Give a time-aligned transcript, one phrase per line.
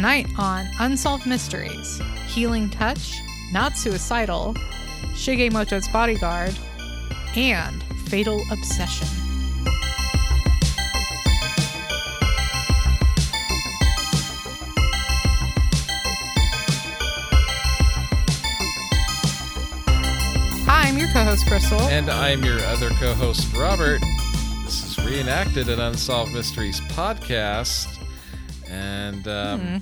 [0.00, 3.20] Tonight on Unsolved Mysteries, Healing Touch,
[3.52, 4.54] Not Suicidal,
[5.12, 6.56] Shigemoto's Bodyguard,
[7.36, 9.06] and Fatal Obsession.
[20.66, 21.80] Hi, I'm your co-host Crystal.
[21.82, 24.00] And I'm your other co host, Robert.
[24.64, 27.98] This is Reenacted an Unsolved Mysteries podcast.
[28.68, 29.76] And um, Hmm.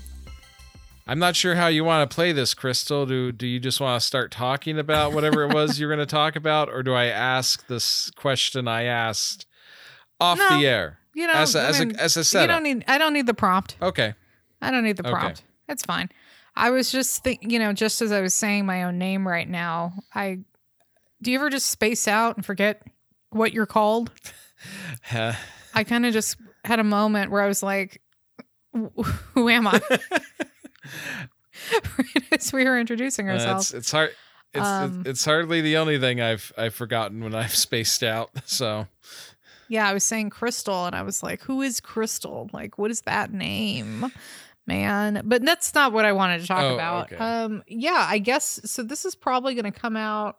[1.11, 3.07] I'm not sure how you want to play this, Crystal.
[3.07, 6.07] Do, do you just want to start talking about whatever it was you're going to
[6.07, 6.69] talk about?
[6.69, 9.47] Or do I ask this question I asked
[10.21, 10.99] off No, the air?
[11.15, 12.57] you know, as a, I as, mean, a, as a you setup.
[12.57, 12.85] don't need.
[12.87, 13.77] I don't need the prompt.
[13.81, 14.15] okay.
[14.61, 15.19] I don't need the Okay.
[15.19, 15.43] prompt.
[15.69, 16.11] It's fine.
[16.57, 19.49] I was just think, you know, just as I was saying my own name right
[19.49, 20.41] now, I
[21.23, 22.83] do you ever just space out and forget
[23.31, 24.11] what you're called?
[25.13, 25.33] Uh,
[25.75, 28.03] I kind of just had a moment where I was like,
[28.73, 29.81] "Who am I?"
[31.99, 33.71] right as we were introducing uh, ourselves.
[33.71, 34.11] it's, it's hard.
[34.55, 38.31] It's, Um, it's hardly the only thing I've I've forgotten when I've spaced out.
[38.47, 38.87] So
[39.69, 42.49] yeah, I was saying Crystal, and I was like, "Who is Crystal?
[42.53, 44.11] Like, what is that name?"
[44.67, 47.13] Man, but that's not what I wanted to talk Oh, about.
[47.13, 47.17] okay.
[47.17, 48.83] Um, yeah, I guess so.
[48.83, 50.37] This is probably going to come out.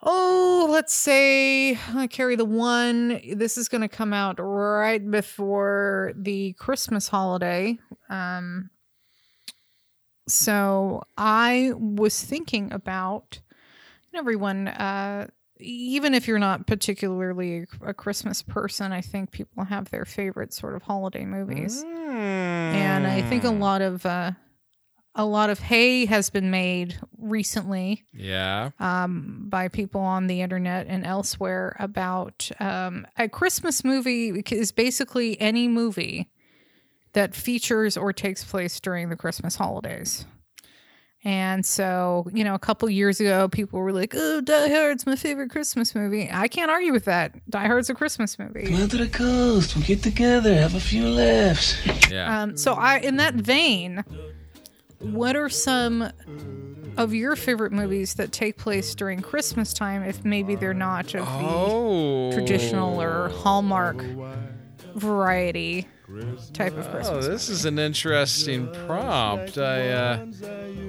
[0.00, 3.20] Oh, let's say I carry the one.
[3.34, 7.78] This is going to come out right before the Christmas holiday.
[8.08, 8.70] Um,
[10.28, 13.40] so I was thinking about
[14.14, 14.68] everyone.
[14.68, 15.28] Uh,
[15.60, 20.76] even if you're not particularly a Christmas person, I think people have their favorite sort
[20.76, 23.58] of holiday movies, and I think a Mm.
[23.58, 24.32] lot of uh,
[25.14, 28.70] a lot of hay has been made recently Yeah.
[28.78, 35.40] um, by people on the internet and elsewhere about um, a Christmas movie is basically
[35.40, 36.30] any movie
[37.18, 40.24] that features or takes place during the Christmas holidays.
[41.24, 45.16] And so, you know, a couple years ago, people were like, "Oh, Die Hard's my
[45.16, 47.34] favorite Christmas movie." I can't argue with that.
[47.50, 48.66] Die Hard's a Christmas movie.
[48.66, 49.74] Come out to the coast.
[49.74, 51.76] We'll get together, have a few laughs.
[52.08, 52.42] Yeah.
[52.42, 54.04] Um, so, I, in that vein,
[55.00, 56.12] what are some
[56.96, 61.26] of your favorite movies that take place during Christmas time, if maybe they're not of
[61.26, 62.32] the oh.
[62.32, 64.04] traditional or Hallmark
[64.98, 65.86] variety
[66.54, 67.26] type of Christmas.
[67.26, 69.58] Oh, this is an interesting prompt.
[69.58, 70.26] I uh,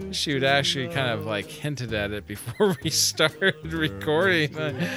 [0.07, 4.53] wish you'd actually kind of like hinted at it before we started recording.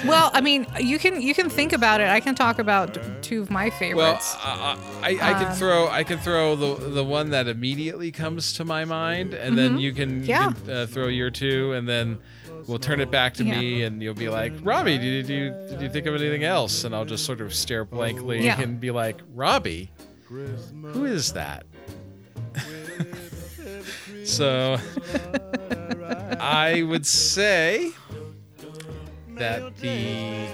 [0.07, 2.09] well, I mean, you can you can think about it.
[2.09, 4.37] I can talk about two of my Well, favorites.
[4.45, 8.53] uh, I, I can Uh, throw I can throw the the one that immediately comes
[8.55, 10.65] to my mind, and then you can, you Mm-hmm.
[10.67, 12.19] Can uh, throw your two, and then
[12.67, 13.59] we'll turn it back to Yeah.
[13.61, 16.85] me, and you'll be like, Robbie, did you did you think of anything else?
[16.85, 18.61] And I'll just sort of stare blankly Yeah.
[18.61, 19.91] and be like, Robbie,
[20.29, 21.65] who is that?
[24.25, 24.77] so
[26.41, 27.91] I would say
[29.37, 30.47] that the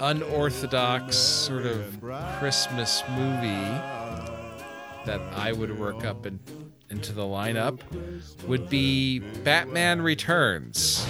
[0.00, 2.00] unorthodox sort of
[2.38, 3.80] Christmas movie
[5.06, 6.38] that I would work up in,
[6.90, 7.80] into the lineup
[8.46, 11.06] would be Batman Returns.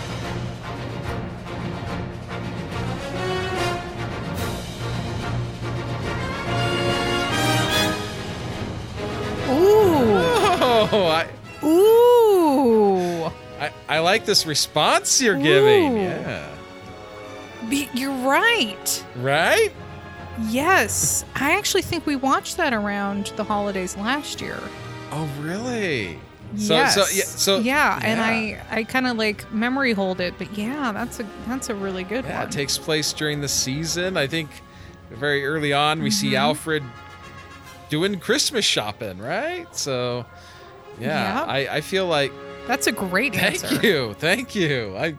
[9.48, 10.20] Ooh,
[10.92, 11.28] Oh, I,
[11.64, 13.24] ooh,
[13.60, 15.96] I, I like this response you're giving.
[15.96, 16.00] Ooh.
[16.00, 16.56] Yeah.
[17.68, 19.04] Be- you're right.
[19.16, 19.72] Right?
[20.48, 24.58] Yes, I actually think we watched that around the holidays last year.
[25.12, 26.18] Oh, really?
[26.56, 26.94] So, yes.
[26.94, 28.20] so, yeah, so yeah, and.
[28.20, 32.02] I I kind of like memory hold it, but yeah, that's a that's a really
[32.02, 32.48] good Yeah, one.
[32.48, 34.16] it takes place during the season.
[34.16, 34.50] I think
[35.10, 36.38] very early on we see Mhm.
[36.38, 36.82] Alfred
[37.88, 39.66] doing Christmas shopping, right?
[39.76, 40.26] So
[40.98, 41.44] yeah.
[41.46, 42.32] I, I feel like
[42.66, 43.86] that's a great thank answer.
[43.86, 44.96] you, thank you.
[44.96, 45.14] I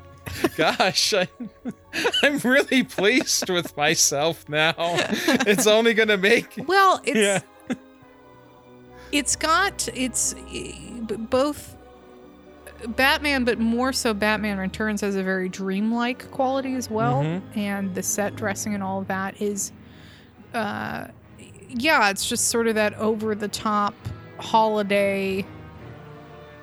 [0.57, 1.27] gosh, I
[2.23, 4.73] I'm really pleased with myself now.
[5.47, 7.39] It's only gonna make Well, it's Yeah.
[9.11, 10.35] It's got it's
[11.29, 11.75] both
[12.87, 17.41] Batman, but more so Batman Returns has a very dreamlike quality as well, Mhm.
[17.55, 19.71] and the set dressing and all of that is,
[20.53, 21.07] uh,
[21.69, 23.93] yeah, it's just sort of that over the top
[24.39, 25.45] holiday.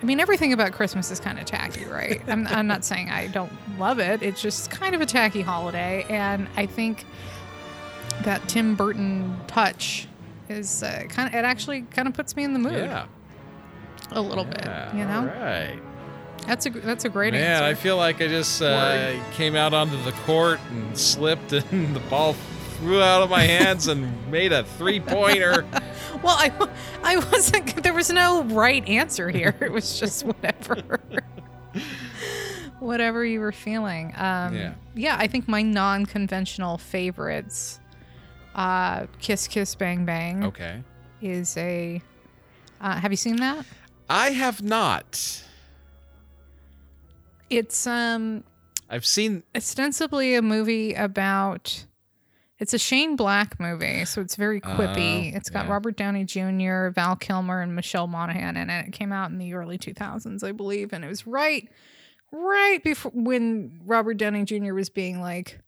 [0.00, 2.20] I mean, everything about Christmas is kind of tacky, right?
[2.28, 4.22] I'm, I'm not saying I don't love it.
[4.22, 6.04] It's just kind of a tacky holiday.
[6.08, 7.04] And I think
[8.22, 10.08] that Tim Burton touch
[10.50, 13.06] is uh, kind of, it actually kind of puts me in the mood yeah,
[14.12, 15.24] a little yeah, bit, you know?
[15.24, 15.80] right.
[16.46, 20.00] That's a, that's a great Man, I feel like I just uh, came out onto
[20.02, 22.32] the court and slipped, and the ball
[22.78, 25.66] flew out of my hands and made a three pointer.
[26.20, 26.68] Well, I,
[27.04, 27.80] I wasn't.
[27.84, 29.54] There was no right answer here.
[29.60, 30.98] It was just whatever,
[32.80, 34.12] whatever you were feeling.
[34.16, 34.74] Um, Yeah.
[34.94, 35.16] yeah.
[35.16, 37.78] I think my non-conventional favorites,
[38.58, 40.82] uh, "Kiss Kiss Bang Bang," Okay.
[41.22, 42.02] is a.
[42.80, 43.64] Uh, have you seen that?
[44.10, 45.42] I have not.
[47.50, 48.44] It's um
[48.90, 49.42] I've seen.
[49.56, 51.84] ostensibly a movie about
[52.58, 55.32] it's a Shane Black movie, so it's very quippy.
[55.32, 55.72] Oh, it's got yeah.
[55.72, 58.88] Robert Downey Jr., Val Kilmer, and Michelle Monaghan in it.
[58.88, 61.68] It came out in the early 2000s, I believe, and it was right,
[62.32, 64.74] right before when Robert Downey Jr.
[64.74, 65.60] was being like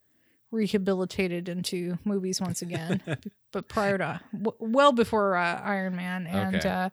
[0.51, 3.01] rehabilitated into movies once again,
[3.53, 6.69] but prior to w- well before uh, Iron Man, and Okay.
[6.69, 6.91] uh,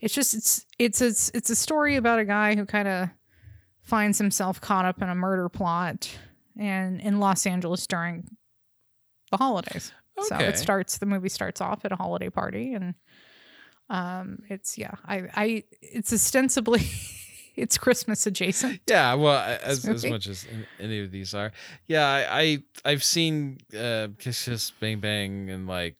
[0.00, 3.08] it's just it's it's it's it's a story about a guy who kind of
[3.82, 6.10] finds himself caught up in a murder plot
[6.58, 8.28] and in Los Angeles during
[9.30, 9.92] the holidays.
[10.22, 12.94] So it starts the movie starts off at a holiday party and
[13.88, 16.80] um it's yeah, I I it's ostensibly
[17.56, 18.80] it's Christmas adjacent.
[18.86, 20.46] Yeah, well, as, as much as
[20.78, 21.52] any of these are,
[21.86, 25.96] yeah, I, I I've seen uh, Kiss Kiss Bang Bang and like,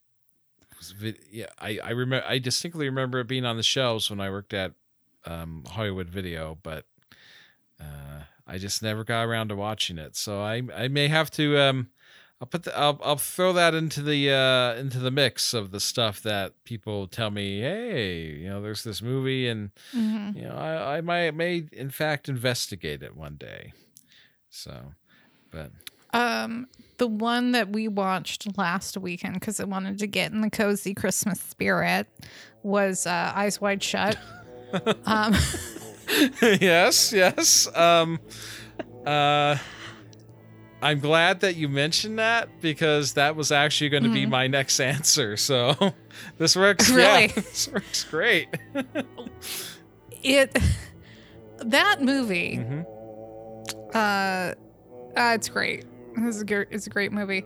[1.31, 4.55] yeah, I I remember I distinctly remember it being on the shelves when I worked
[4.55, 4.73] at
[5.25, 6.85] um, Hollywood Video, but
[7.81, 10.17] uh, I just never got around to watching it.
[10.17, 11.89] So I I may have to um,
[12.41, 15.81] I'll put the I'll I'll throw that into the uh into the mix of the
[15.81, 20.37] stuff that people tell me, hey, you know, there's this movie and Mhm.
[20.37, 23.73] you know, I, I might may in fact investigate it one day.
[24.51, 24.93] So,
[25.51, 25.71] but
[26.13, 26.69] Um
[26.99, 30.93] the one that we watched last weekend cuz I wanted to get in the cozy
[30.95, 32.07] Christmas spirit
[32.63, 34.19] was uh Eyes Wide Shut.
[35.07, 35.35] um
[36.43, 37.67] yes, yes.
[37.75, 38.21] Um,
[39.05, 39.57] uh,
[40.83, 44.31] I'm glad that you mentioned that because that was actually going to be Mhm.
[44.31, 45.37] my next answer.
[45.47, 45.75] So
[46.39, 46.91] this works.
[46.95, 47.27] Really?
[47.27, 48.49] Yeah, this works great.
[50.23, 50.57] it
[51.59, 52.81] that movie hmm
[53.95, 54.53] uh,
[55.17, 55.85] uh it's great
[56.19, 57.45] is a great it's a great movie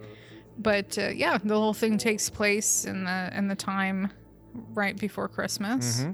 [0.58, 4.10] but uh, yeah the whole thing takes place in the in the time
[4.74, 6.10] right before christmas hmm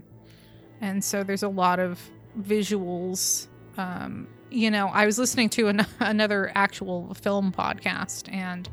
[0.83, 1.99] and so there's a lot of
[2.41, 3.47] visuals
[3.79, 8.69] um you know i was listening to an- another actual film podcast and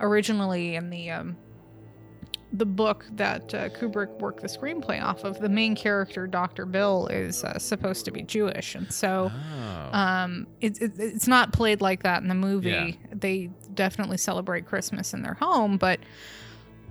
[0.00, 1.36] originally in the um
[2.52, 7.06] the book that uh, kubrick worked the screenplay off of the main character dr bill
[7.08, 9.96] is uh, supposed to be jewish and so Oh.
[9.96, 12.90] um it, it, it's not played like that in the movie Yeah.
[13.12, 16.00] they definitely celebrate christmas in their home but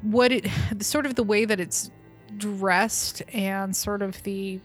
[0.02, 0.48] what it
[0.82, 1.92] sort of the way that it's
[2.38, 4.62] dressed and sort of the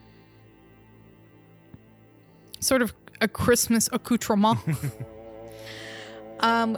[2.60, 4.58] sort of a christmas accoutrement
[6.40, 6.76] um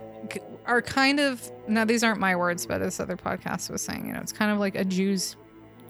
[0.67, 4.13] are kind of now these aren't my words but this other podcast was saying you
[4.13, 5.37] know it's kind of like a jew's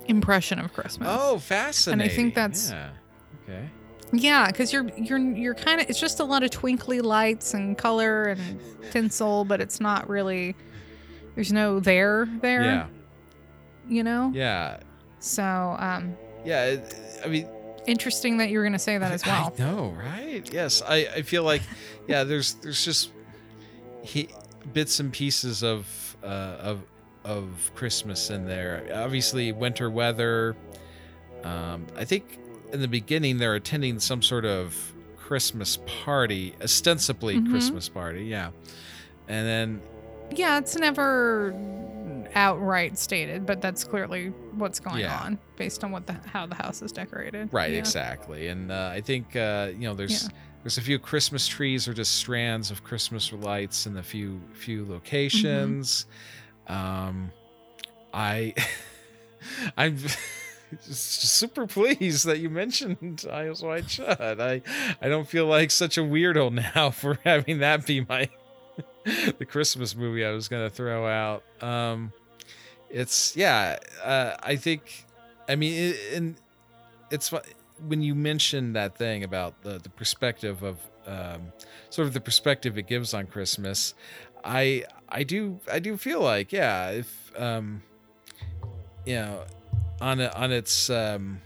[0.06, 2.00] impression of christmas oh, fascinating.
[2.00, 2.90] And I think that's- yeah.
[3.48, 3.68] Okay.
[4.12, 7.78] yeah, because you're you're you're kind of it's just a lot of twinkly lights and
[7.78, 8.60] color and
[8.90, 10.56] tinsel, but it's not really
[11.36, 12.62] there's no there there.
[12.62, 12.86] Yeah.
[13.88, 14.32] You know.
[14.34, 14.78] Yeah.
[15.20, 15.44] So
[15.78, 16.76] um, Yeah.
[17.24, 17.46] I mean,
[17.86, 19.54] interesting that you were gonna say that as well.
[19.56, 20.42] I know, right?
[20.52, 21.62] Yes, I, I feel like,
[22.08, 23.10] yeah, there's there's just
[24.02, 24.28] he,
[24.72, 26.26] bits and pieces of uh,
[26.60, 26.82] of
[27.24, 28.86] of Christmas in there.
[28.94, 30.56] Obviously, winter weather.
[31.44, 32.38] Um, I think
[32.72, 37.50] in the beginning they're attending some sort of Christmas party, ostensibly Mhm.
[37.50, 38.50] Christmas party, yeah.
[39.28, 39.82] And then
[40.34, 41.52] Yeah, it's never
[42.34, 45.18] outright stated, but that's clearly what's going Yeah.
[45.20, 47.48] on based on what the how the house is decorated.
[47.52, 47.78] Right, Yeah.
[47.78, 48.48] exactly.
[48.48, 50.28] And uh, I think uh, you know there's
[50.62, 54.84] there's a few Christmas trees or just strands of Christmas lights in a few few
[54.84, 56.06] locations.
[56.66, 57.30] Um,
[58.12, 58.54] I
[59.76, 59.96] I'm
[60.84, 64.20] just super pleased that you mentioned Eyes Wide Shut.
[64.40, 64.62] I
[65.00, 68.28] I don't feel like such a weirdo now for having that be my
[69.38, 71.44] the Christmas movie I was gonna throw out.
[71.62, 72.12] Um,
[72.90, 73.78] it's yeah.
[74.02, 75.06] Uh, I think
[75.48, 76.36] I mean it, and
[77.10, 77.32] it's
[77.86, 81.52] when you mentioned that thing about the the perspective of um,
[81.88, 83.94] sort of the perspective it gives on Christmas.
[84.44, 87.82] I I do I do feel like yeah if um,
[89.04, 89.44] you know
[90.00, 91.40] on a, on its um,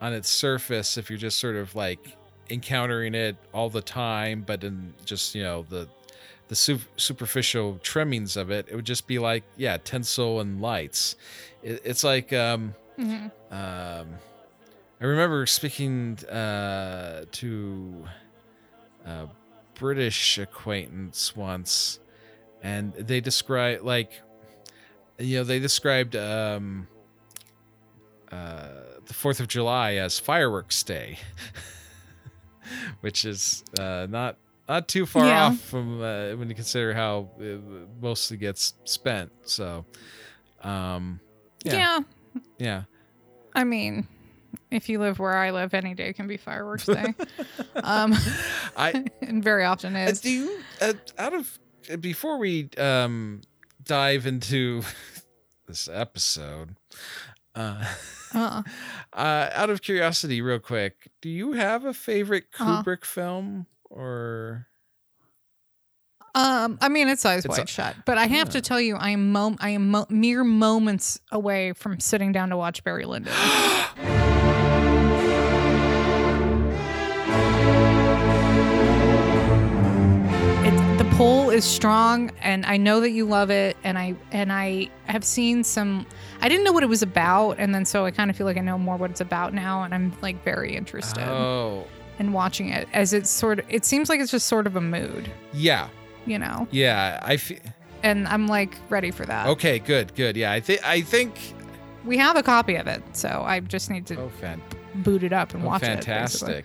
[0.00, 2.16] on its surface if you're just sort of like
[2.50, 5.88] encountering it all the time but in just you know the
[6.48, 11.16] the su- superficial trimmings of it it would just be like yeah tinsel and lights
[11.62, 13.30] it, it's like um Mhm.
[13.50, 14.08] um,
[15.00, 18.04] I remember speaking uh, to
[19.06, 19.26] a
[19.74, 21.98] British acquaintance once,
[22.62, 24.12] and they describe like
[25.18, 26.86] you know they described um
[28.30, 28.68] uh
[29.06, 31.18] the 4th of July as fireworks day
[33.00, 34.36] which is uh not
[34.68, 35.46] not too far Yeah.
[35.48, 37.60] off from uh, when you consider how it
[38.00, 39.84] mostly gets spent so
[40.62, 41.20] um
[41.64, 41.74] Yeah.
[41.74, 42.00] yeah
[42.58, 42.82] yeah
[43.54, 44.08] I mean,
[44.70, 47.14] if you live where I live, any day can be fireworks day.
[47.84, 48.14] um,
[48.76, 50.20] I and very often Uh, is.
[50.22, 51.58] do you uh, out of
[51.92, 53.42] uh, before we um
[53.82, 54.82] dive into
[55.66, 56.76] this episode
[57.54, 57.84] uh,
[58.34, 58.62] Uh,
[59.12, 62.82] uh out of curiosity real quick do you have a favorite Uh-huh.
[62.82, 64.66] kubrick film or
[66.34, 68.52] um, I mean, it's eyes It's wide a- shut, but I have Yeah.
[68.52, 72.48] to tell you, I am mo- I am mo- mere moments away from sitting down
[72.50, 73.32] to watch Barry Lyndon.
[80.98, 83.76] The pull is strong, and I know that you love it.
[83.82, 86.06] And I and I have seen some.
[86.40, 88.56] I didn't know what it was about, and then so I kind of feel like
[88.56, 91.86] I know more what it's about now, and I'm like very interested oh
[92.18, 92.88] in watching it.
[92.92, 95.88] As it's sort of, it seems like it's just sort of a mood, yeah
[96.24, 96.68] you know.
[96.70, 97.58] yeah i feel
[98.04, 99.48] And I'm like ready for that.
[99.48, 101.34] okay good good yeah i think i think
[102.04, 104.60] We have a copy of it, so I just need to oh fan
[104.96, 106.48] boot it up and Oh, watch fantastic.
[106.48, 106.64] it.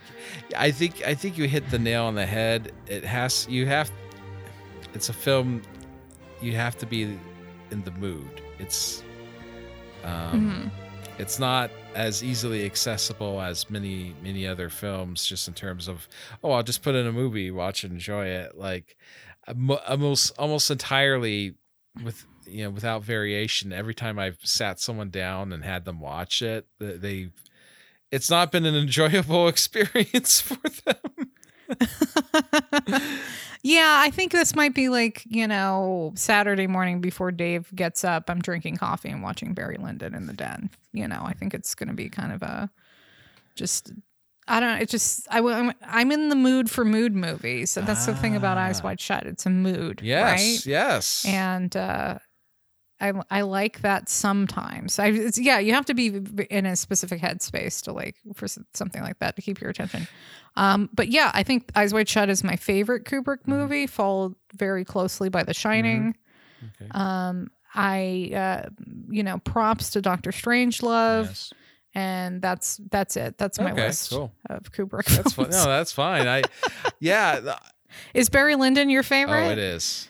[0.56, 2.72] I think I think you hit the nail on the head.
[2.86, 3.90] It has you have
[4.94, 5.62] it's a film
[6.40, 7.02] you have to be
[7.72, 8.42] in the mood.
[8.58, 9.02] It's
[10.04, 10.87] um Mhm.
[11.18, 16.08] It's not as easily accessible as many many other films just in terms of
[16.42, 18.56] oh I'll just put in a movie, watch it, enjoy it.
[18.56, 18.96] Like
[19.88, 21.54] almost almost entirely
[22.02, 26.42] with you know without variation every time I've sat someone down and had them watch
[26.42, 27.30] it th- they
[28.10, 31.30] it's not been an enjoyable experience for them.
[33.78, 38.28] yeah, I think this might be like, you know, Saturday morning before Dave gets up,
[38.28, 40.70] I'm drinking coffee and watching Barry Lyndon in the den.
[40.92, 42.70] You know, I think it's going to be kind of a
[43.54, 43.92] just
[44.50, 44.82] I don't know.
[44.82, 47.70] It just I, am I'm in the mood for mood movies.
[47.70, 48.84] So that's the thing about Eyes Ah.
[48.84, 49.26] Wide Shut.
[49.26, 50.66] It's a mood, Yes, right?
[50.66, 51.24] yes.
[51.26, 52.18] and uh,
[53.00, 54.98] I I like that sometimes.
[54.98, 56.06] I it's, yeah, you have to be
[56.50, 60.08] in a specific headspace to like for something like that to keep your attention.
[60.56, 63.50] Um, but yeah, I think Eyes Wide Shut is my favorite Kubrick Mm-hmm.
[63.52, 66.16] movie, followed very closely by The Shining.
[66.80, 66.88] Okay.
[66.90, 68.68] Um, I uh,
[69.10, 71.52] you know props to Doctor Strangelove, Yes.
[71.94, 73.38] and that's that's it.
[73.38, 74.32] That's my Okay, list cool.
[74.50, 75.06] of Kubrick.
[75.06, 75.50] That's fine.
[75.50, 75.64] films.
[75.64, 76.26] No, that's fine.
[76.26, 76.42] I
[76.98, 77.56] yeah.
[78.14, 79.46] Is Barry Lyndon your favorite?
[79.46, 80.08] Oh, it is.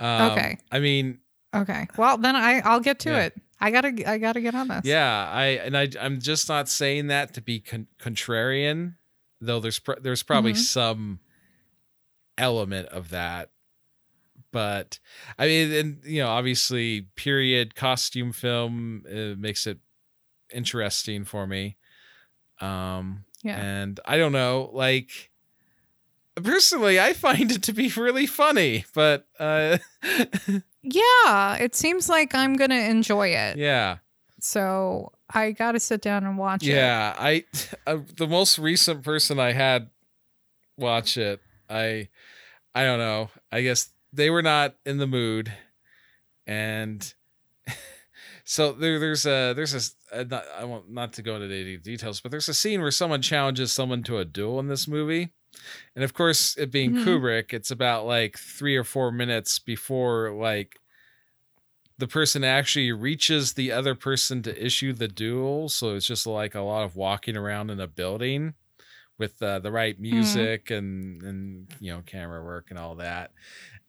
[0.00, 0.58] Um, Okay.
[0.72, 1.18] I mean,
[1.54, 1.88] Okay.
[1.96, 3.22] Well, then I I'll get to Yeah.
[3.24, 3.40] it.
[3.60, 4.82] I gotta I gotta get on this.
[4.84, 5.28] yeah.
[5.30, 8.94] I and I I'm just not saying that to be con- contrarian,
[9.40, 9.60] though.
[9.60, 10.58] There's pr- there's probably Mhm.
[10.58, 11.20] some
[12.38, 13.50] element of that.
[14.52, 14.98] But
[15.38, 19.78] I mean, and you know, obviously, period costume film uh, makes it
[20.52, 21.76] interesting for me.
[22.60, 23.58] Um, Yeah.
[23.60, 25.30] and I don't know, like
[26.36, 29.78] personally, I find it to be really funny, but uh,
[30.82, 33.58] Yeah, it seems like I'm gonna enjoy it.
[33.58, 33.98] yeah,
[34.40, 36.70] So I got to sit down and watch it.
[36.74, 37.14] yeah.
[37.18, 37.44] I
[37.86, 39.90] uh, the most recent person I had
[40.76, 42.08] watch it, I
[42.74, 43.30] I don't know.
[43.52, 45.52] I guess they were not in the mood,
[46.46, 47.12] and
[48.44, 49.74] so there there's a there's
[50.12, 52.80] a, a not, I want not to go into any details, but there's a scene
[52.80, 55.32] where someone challenges someone to a duel in this movie.
[55.94, 57.04] And of course, it being Mhm.
[57.04, 60.76] Kubrick, it's about like three or four minutes before like
[61.98, 65.68] the person actually reaches the other person to issue the duel.
[65.68, 68.54] So it's just like a lot of walking around in a building
[69.18, 73.32] with uh, the right music and and you know camera work and all that.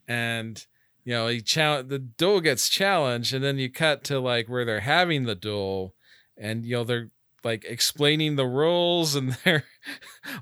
[0.07, 0.65] And
[1.03, 4.65] you know, he chal- the duel gets challenged, and then you cut to like where
[4.65, 5.95] they're having the duel,
[6.37, 7.09] and you know they're
[7.43, 9.65] like explaining the rules and they're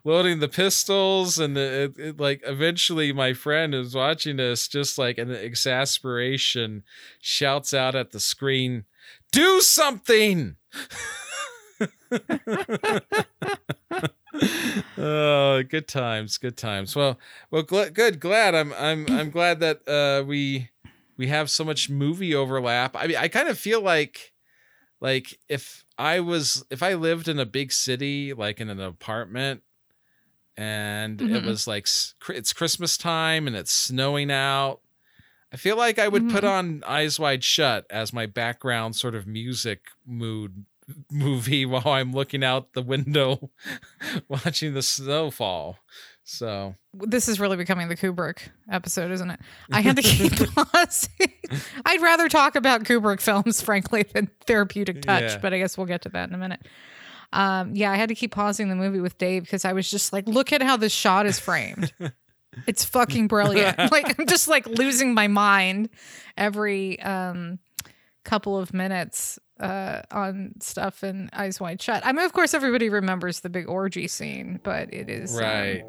[0.03, 5.17] loading the pistols and it, it, like eventually my friend who's watching this just like
[5.17, 6.83] in exasperation
[7.21, 8.85] shouts out at the screen
[9.31, 10.55] do something!
[14.97, 16.95] Oh good times good times.
[16.95, 17.17] Well
[17.51, 18.53] well gl- good glad.
[18.55, 20.69] I'm i'm i'm glad that uh we
[21.17, 22.95] we have so much movie overlap.
[22.95, 24.33] I mean i kind of feel like
[25.01, 29.61] like if i was if i lived in a big city like in an apartment
[30.57, 31.45] and it Mhm.
[31.45, 31.87] was like
[32.29, 34.79] it's christmas time and it's snowing out
[35.53, 36.49] i feel like i would put Mhm.
[36.49, 40.65] on eyes wide shut as my background sort of music mood
[41.11, 43.51] movie while i'm looking out the window
[44.27, 45.77] watching the snow fall
[46.31, 48.37] So This is really becoming the Kubrick
[48.71, 49.39] episode, isn't it?
[49.71, 51.33] I had to keep pausing.
[51.85, 55.37] I'd rather talk about Kubrick films, frankly, than therapeutic touch, Yeah.
[55.39, 56.61] but I guess we'll get to that in a minute.
[57.33, 60.13] Um, yeah, I had to keep pausing the movie with Dave because I was just
[60.13, 61.91] like, look at how this shot is framed.
[62.67, 63.91] it's fucking brilliant.
[63.91, 65.89] like I'm just like losing my mind
[66.37, 67.57] every um
[68.25, 72.05] couple of minutes uh on stuff in Eyes Wide Shut.
[72.05, 75.83] I mean, of course everybody remembers the big orgy scene, but it is um, right.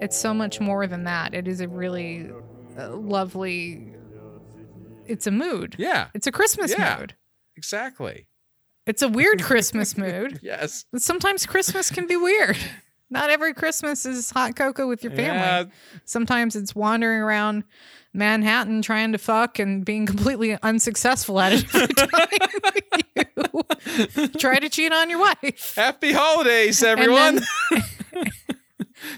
[0.00, 1.34] It's so much more than that.
[1.34, 2.30] It is a really
[2.78, 3.92] uh, lovely.
[5.06, 5.76] It's a mood.
[5.78, 6.96] Yeah, It's a Christmas Yeah.
[6.98, 7.14] mood.
[7.56, 8.26] exactly.
[8.86, 10.40] It's a weird Christmas mood.
[10.42, 10.84] Yes.
[10.96, 12.56] Sometimes Christmas can be weird.
[13.10, 15.38] Not every Christmas is hot cocoa with your family.
[15.38, 15.64] Yeah,
[16.04, 17.64] Sometimes it's wandering around
[18.12, 21.64] Manhattan trying to fuck and being completely unsuccessful at it
[24.16, 25.74] you try to cheat on your wife.
[25.76, 27.40] happy holidays, everyone.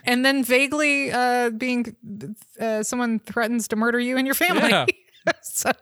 [0.05, 1.95] And then vaguely uh, being
[2.61, 4.69] uh, someone threatens to murder you and your family.
[4.71, 4.87] Yeah.
[5.43, 5.73] so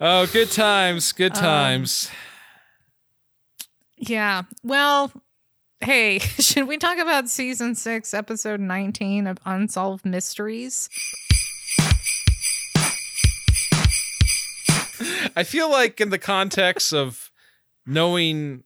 [0.00, 1.12] oh, good times.
[1.12, 2.10] Good Um, times.
[3.96, 5.12] yeah, well,
[5.80, 10.88] hey, should we talk about season six, episode nineteen of Unsolved Mysteries?
[15.36, 17.30] I feel like in the context of
[17.86, 18.64] knowing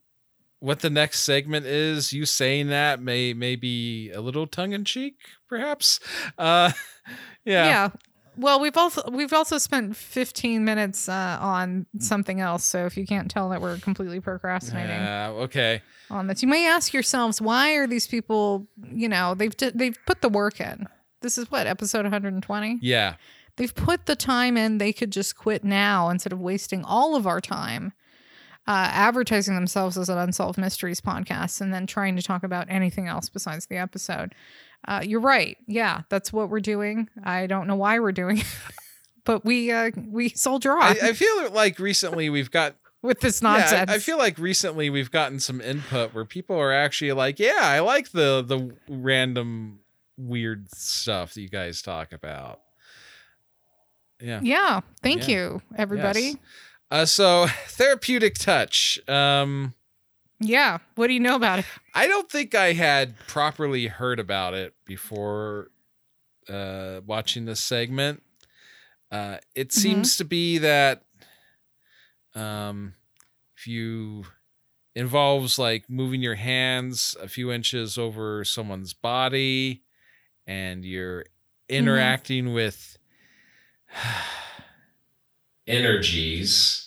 [0.64, 4.82] what the next segment is, you saying that may may be a little tongue in
[4.82, 6.00] cheek, perhaps.
[6.38, 6.72] Uh,
[7.44, 7.90] yeah.
[8.38, 12.64] Well, we've also we've also spent 15 minutes uh, on something else.
[12.64, 15.82] So if you can't tell that we're completely procrastinating Uh, okay.
[16.10, 18.66] on this, you may ask yourselves, why are these people?
[18.90, 20.86] You know, they've they've put the work in.
[21.20, 22.78] This is what episode 120.
[22.80, 23.16] Yeah.
[23.56, 24.78] They've put the time in.
[24.78, 27.92] They could just quit now instead of wasting all of our time
[28.66, 33.06] uh, advertising themselves as an unsolved mysteries podcast and then trying to talk about anything
[33.08, 34.34] else besides the episode.
[34.86, 35.56] Uh, you're right.
[35.66, 37.08] Yeah, that's what we're doing.
[37.22, 38.46] I don't know why we're doing it,
[39.24, 43.40] but we uh, we soldier on I, I feel like recently we've got with this
[43.42, 43.90] Yeah, I- nonsense.
[43.90, 47.80] I, feel like recently we've gotten some input where people are actually like, "Yeah, I
[47.80, 49.80] like the the random
[50.16, 52.60] weird stuff that you guys talk about."
[54.20, 54.40] Yeah.
[54.42, 54.80] yeah.
[55.02, 55.34] Thank Yeah.
[55.36, 56.20] you, everybody.
[56.22, 56.36] Yes.
[56.94, 59.00] Uh, so therapeutic touch.
[59.08, 59.74] Um,
[60.38, 60.78] Yeah.
[60.94, 61.64] What do you know about it?
[61.92, 65.70] I don't think I had properly heard about it before
[66.48, 68.22] uh, watching this segment.
[69.10, 69.80] Uh, it Mm-hmm.
[69.80, 71.02] seems to be that
[72.36, 72.94] um,
[73.56, 74.26] if you
[74.94, 79.82] involves like moving your hands a few inches over someone's body
[80.46, 81.22] and you're
[81.78, 81.78] Mm-hmm.
[81.78, 82.98] interacting with
[85.66, 86.83] energies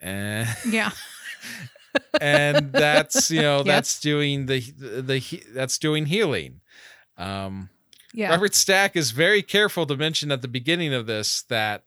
[0.00, 0.90] and Yeah.
[2.20, 3.66] and that's you know Yes.
[3.66, 4.60] that's doing the
[5.02, 6.60] the he- that's doing healing
[7.18, 7.68] um
[8.12, 8.30] Yeah.
[8.30, 11.84] robert stack is very careful to mention at the beginning of this that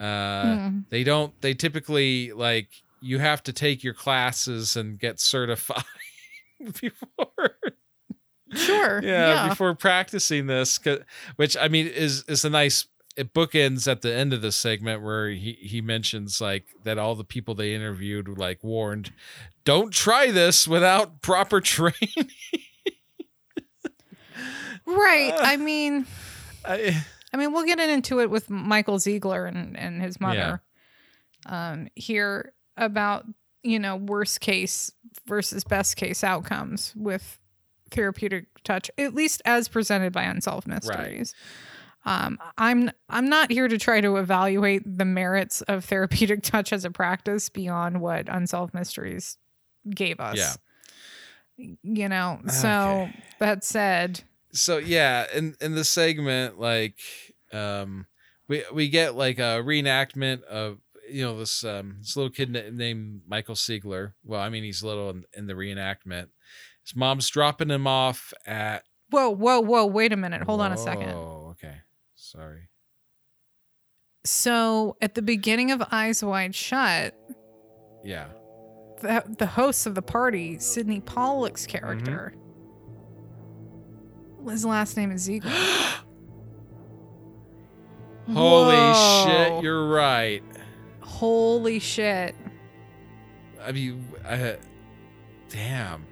[0.00, 0.04] uh
[0.44, 0.84] Mm.
[0.90, 2.68] they don't they typically like
[3.00, 5.84] you have to take your classes and get certified
[6.80, 7.50] before
[8.54, 9.00] Sure.
[9.02, 9.48] yeah, Yeah.
[9.50, 10.78] before practicing this
[11.36, 12.86] which i mean is is a nice
[13.18, 17.14] it bookends at the end of the segment where he he mentions like that all
[17.14, 19.12] the people they interviewed were like warned
[19.64, 22.30] don't try this without proper training
[24.88, 25.32] Right.
[25.32, 26.06] Uh, I mean,
[26.64, 30.62] I, I mean, we'll get into it with Michael Ziegler and, and his mother
[31.46, 33.26] um, here about,
[33.62, 34.90] you know, worst case
[35.26, 37.38] versus best case outcomes with
[37.90, 41.34] therapeutic touch, at least as presented by Unsolved Mysteries.
[42.08, 46.84] Um, I'm I'm not here to try to evaluate the merits of therapeutic touch as
[46.84, 49.36] a practice beyond what Unsolved Mysteries
[49.90, 50.38] gave us.
[50.38, 50.54] Yeah.
[51.82, 53.22] You know, so Okay.
[53.40, 56.94] that said, so yeah in in the segment like
[57.52, 58.06] um
[58.48, 60.78] we we get like a reenactment of
[61.10, 64.82] you know this um this little kid na- named michael Ziegler well i mean he's
[64.82, 66.28] little in, in the reenactment
[66.82, 70.42] his mom's dropping him off at whoa, whoa, whoa, wait a minute.
[70.42, 71.14] Hold on a second.
[72.20, 72.62] Sorry
[74.24, 77.14] So at the beginning of Eyes Wide Shut,
[78.04, 78.26] yeah
[79.00, 82.34] the, the host of the party, Sydney Pollack's character,
[84.48, 85.50] his last name is Ziegler.
[88.32, 89.24] holy Whoa.
[89.26, 90.42] shit you're right
[91.00, 92.34] Holy shit.
[93.64, 94.54] i mean uh,
[95.48, 96.04] damn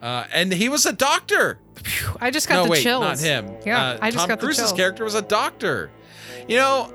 [0.00, 3.02] uh and he was a doctor Phew, I just got no the wait chills.
[3.02, 4.72] not him Yeah, uh, I just tom got the cruise's chills.
[4.74, 5.90] character was a doctor
[6.48, 6.92] you know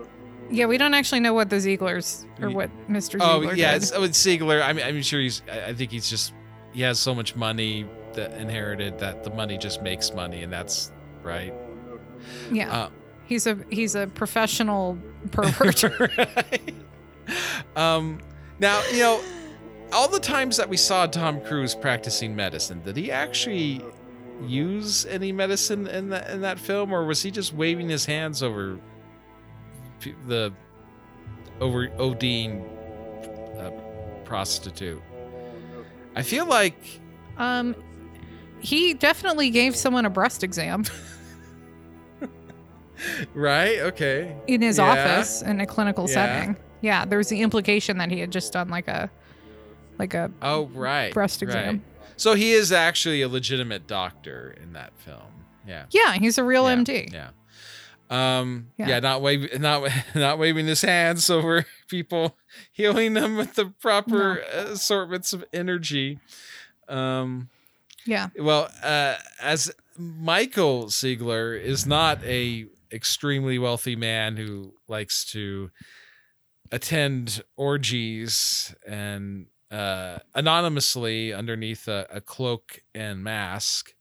[0.50, 3.18] Yeah, we don't actually know what the Zieglers or what Mr.
[3.20, 3.84] Oh Ziegler yeah, did.
[3.84, 4.62] it's, oh, it's Ziegler.
[4.62, 5.42] I mean, I'm sure he's.
[5.52, 6.34] I I think he's just.
[6.74, 10.92] He has so much money that inherited that the money just makes money and that's
[11.24, 11.54] right.
[12.52, 12.72] Yeah.
[12.72, 12.90] Uh,
[13.26, 14.98] he's a he's a professional
[15.32, 15.84] pervert.
[15.84, 16.74] right?
[17.76, 18.20] Um,
[18.60, 19.22] now you know
[19.92, 22.82] all the times that we saw Tom Cruise practicing medicine.
[22.84, 23.82] Did he actually
[24.42, 28.44] use any medicine in that in that film, or was he just waving his hands
[28.44, 28.80] over
[30.28, 30.54] the
[31.60, 32.64] over ODing
[33.60, 33.72] uh,
[34.24, 35.02] prostitute?
[36.16, 36.76] I feel like
[37.38, 37.76] um
[38.60, 40.84] he definitely gave someone a breast exam
[43.34, 43.80] right.
[43.80, 44.36] Okay.
[44.48, 44.86] in his Yeah.
[44.92, 46.14] office in a clinical Yeah.
[46.14, 46.58] setting.
[46.82, 49.10] Yeah, there was the implication that he had just done like a
[50.00, 51.12] like a Oh, right.
[51.14, 51.66] breast exam.
[51.76, 51.82] right.
[52.18, 55.46] So he is actually a legitimate doctor in that film.
[55.68, 55.86] Yeah.
[55.92, 57.14] Yeah, he's a real yeah, MD.
[57.14, 57.30] Yeah.
[58.10, 58.70] Um.
[58.78, 58.88] Yeah.
[58.88, 59.00] Yeah.
[59.00, 62.38] not waving, not not waving his hands over people,
[62.72, 66.20] healing them with the proper assortments of energy.
[66.88, 67.50] Um.
[68.06, 68.28] Yeah.
[68.40, 75.70] Well, uh, as Michael Ziegler is not a extremely wealthy man who likes to
[76.72, 83.94] attend orgies and uh, anonymously underneath a, a cloak and mask,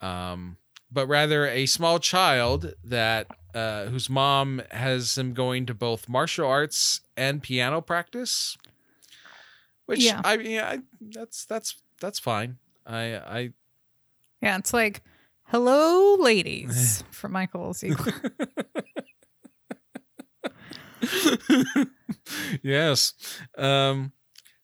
[0.00, 0.56] um,
[0.90, 6.48] but rather a small child that uh, whose mom has him going to both martial
[6.48, 8.56] arts and piano practice.
[9.86, 10.20] Which Yeah.
[10.24, 12.58] I mean, I, that's that's that's fine.
[12.86, 13.50] I I
[14.42, 15.02] Yeah, it's like
[15.44, 18.12] hello ladies for Michael Ziegler.
[22.62, 23.14] yes.
[23.56, 24.12] Um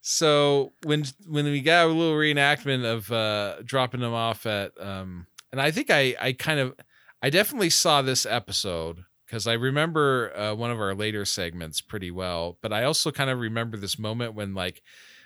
[0.07, 5.27] so when when we got a little reenactment of uh dropping them off at um
[5.51, 6.75] and I think I I kind of
[7.23, 12.11] I definitely saw this episode because I remember uh, one of our later segments pretty
[12.11, 14.83] well, but I also kind of remember this moment when like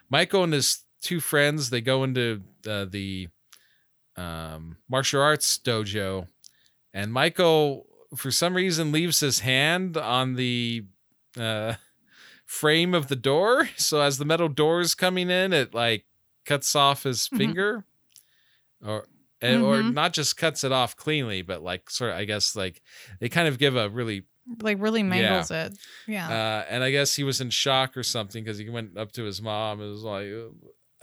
[0.08, 3.28] Michael and his two friends they go into uh, the
[4.16, 6.28] um martial arts dojo
[6.94, 10.84] and Michael for some reason leaves his hand on the
[11.36, 11.74] uh
[12.48, 16.06] frame of the door so as the metal doors coming in it like
[16.46, 17.36] cuts off his Mhm.
[17.36, 17.84] finger
[18.84, 19.06] or
[19.42, 19.92] and, or Mhm.
[19.92, 22.80] not just cuts it off cleanly but like sort of i guess like
[23.20, 24.24] they kind of give a really
[24.62, 25.74] like really mangles it.
[26.06, 26.26] Yeah.
[26.30, 29.24] uh and i guess he was in shock or something because he went up to
[29.24, 30.26] his mom and was like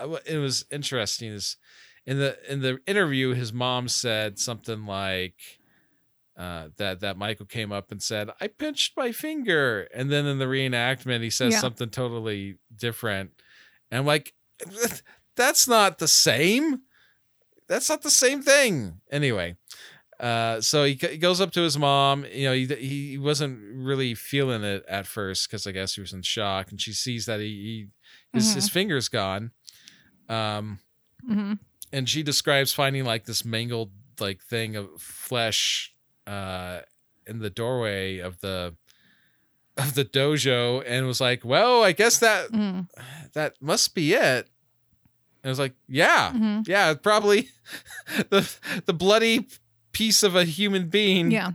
[0.00, 1.56] uh, it was interesting is
[2.04, 5.60] in the in the interview his mom said something like
[6.36, 10.38] uh, that that Michael came up and said, "I pinched my finger," and then in
[10.38, 11.60] the reenactment he says Yeah.
[11.60, 13.30] something totally different,
[13.90, 14.34] and I'm like,
[15.36, 16.82] "That's not the same.
[17.68, 19.56] That's not the same thing." Anyway,
[20.20, 22.24] uh, so he, he goes up to his mom.
[22.30, 26.12] You know, he he wasn't really feeling it at first because I guess he was
[26.12, 27.86] in shock, and she sees that he, he
[28.34, 29.52] his his finger's gone.
[30.28, 30.80] Um,
[31.24, 31.54] hmm
[31.92, 35.94] and she describes finding like this mangled like thing of flesh
[36.26, 36.80] uh
[37.26, 38.74] in the doorway of the
[39.76, 42.80] of the dojo and was like well i guess that hmm
[43.34, 44.48] that must be it
[45.42, 47.48] and i was like yeah hmm yeah probably
[48.30, 48.48] the
[48.86, 49.46] the bloody
[49.92, 51.52] piece of a human being Yeah.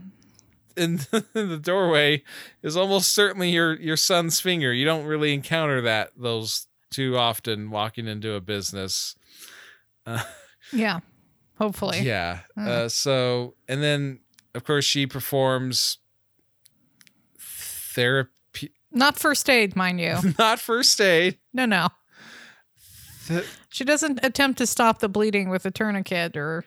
[0.76, 1.00] in,
[1.34, 2.22] in the doorway
[2.62, 7.70] is almost certainly your your son's finger you don't really encounter that those too often
[7.70, 9.14] walking into a business
[10.06, 10.22] uh,
[10.72, 11.00] Yeah.
[11.58, 12.00] Hopefully.
[12.02, 12.40] yeah.
[12.58, 12.66] Mm.
[12.66, 14.18] Uh, so, and then
[14.54, 15.98] of course she performs
[17.38, 20.16] therapy, Not first aid, mind you.
[20.38, 21.38] not first aid.
[21.52, 21.88] No, no.
[23.28, 26.64] The She doesn't attempt to stop the bleeding with a tourniquet or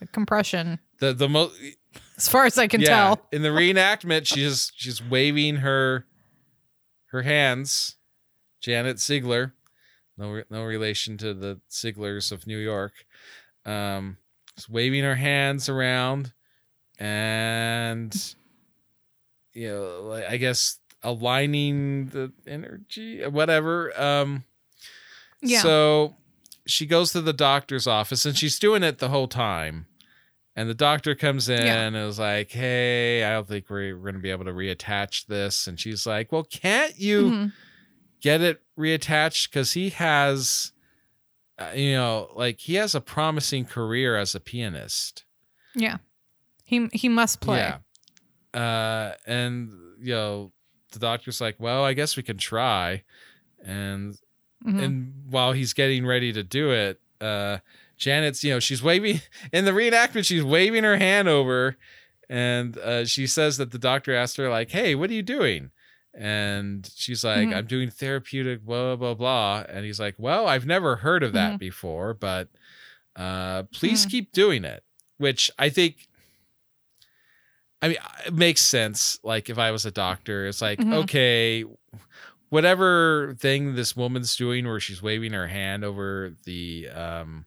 [0.00, 1.58] a compression, the, the most
[2.16, 2.88] as far as I can yeah.
[2.88, 3.26] tell.
[3.32, 6.06] In the reenactment, she's she's waving her
[7.06, 7.96] her hands.
[8.60, 9.54] Janet Ziegler,
[10.16, 12.92] no no relation to the Zieglers of New York.
[13.66, 14.18] Um,
[14.56, 16.32] is waving her hands around,
[16.98, 18.34] and
[19.52, 23.98] you know, like, I guess aligning the energy, whatever.
[24.00, 24.44] Um,
[25.40, 25.60] Yeah.
[25.60, 26.16] So
[26.66, 29.86] she goes to the doctor's office, and she's doing it the whole time.
[30.56, 31.80] And the doctor comes in Yeah.
[31.82, 35.26] and is like, "Hey, I don't think we're, we're going to be able to reattach
[35.26, 37.52] this." And she's like, "Well, can't you?" Mhm.
[38.20, 40.72] get it reattached because he has
[41.58, 45.24] uh, you know like he has a promising career as a pianist
[45.74, 45.98] Yeah.
[46.64, 47.58] He he must play.
[47.58, 47.78] yeah
[48.58, 50.52] uh and you know
[50.92, 53.02] the doctor's like well i guess we can try
[53.64, 54.16] and
[54.64, 54.82] Mhm.
[54.82, 57.58] and while he's getting ready to do it uh
[57.98, 59.20] janet's you know she's waving
[59.52, 61.76] in the reenactment she's waving her hand over
[62.30, 65.70] and uh she says that the doctor asked her like hey what are you doing
[66.16, 67.56] and she's like Mhm.
[67.56, 71.32] i'm doing therapeutic blah blah blah blah and he's like well i've never heard of
[71.34, 71.58] that Mhm.
[71.58, 72.48] before but
[73.16, 74.10] Uh, please Mhm.
[74.10, 74.82] keep doing it.
[75.18, 76.08] Which I think.
[77.84, 79.18] I mean, it makes sense.
[79.22, 80.94] Like if I was a doctor, it's like Mhm.
[81.02, 81.64] okay,
[82.48, 87.46] whatever thing this woman's doing, where she's waving her hand over the um,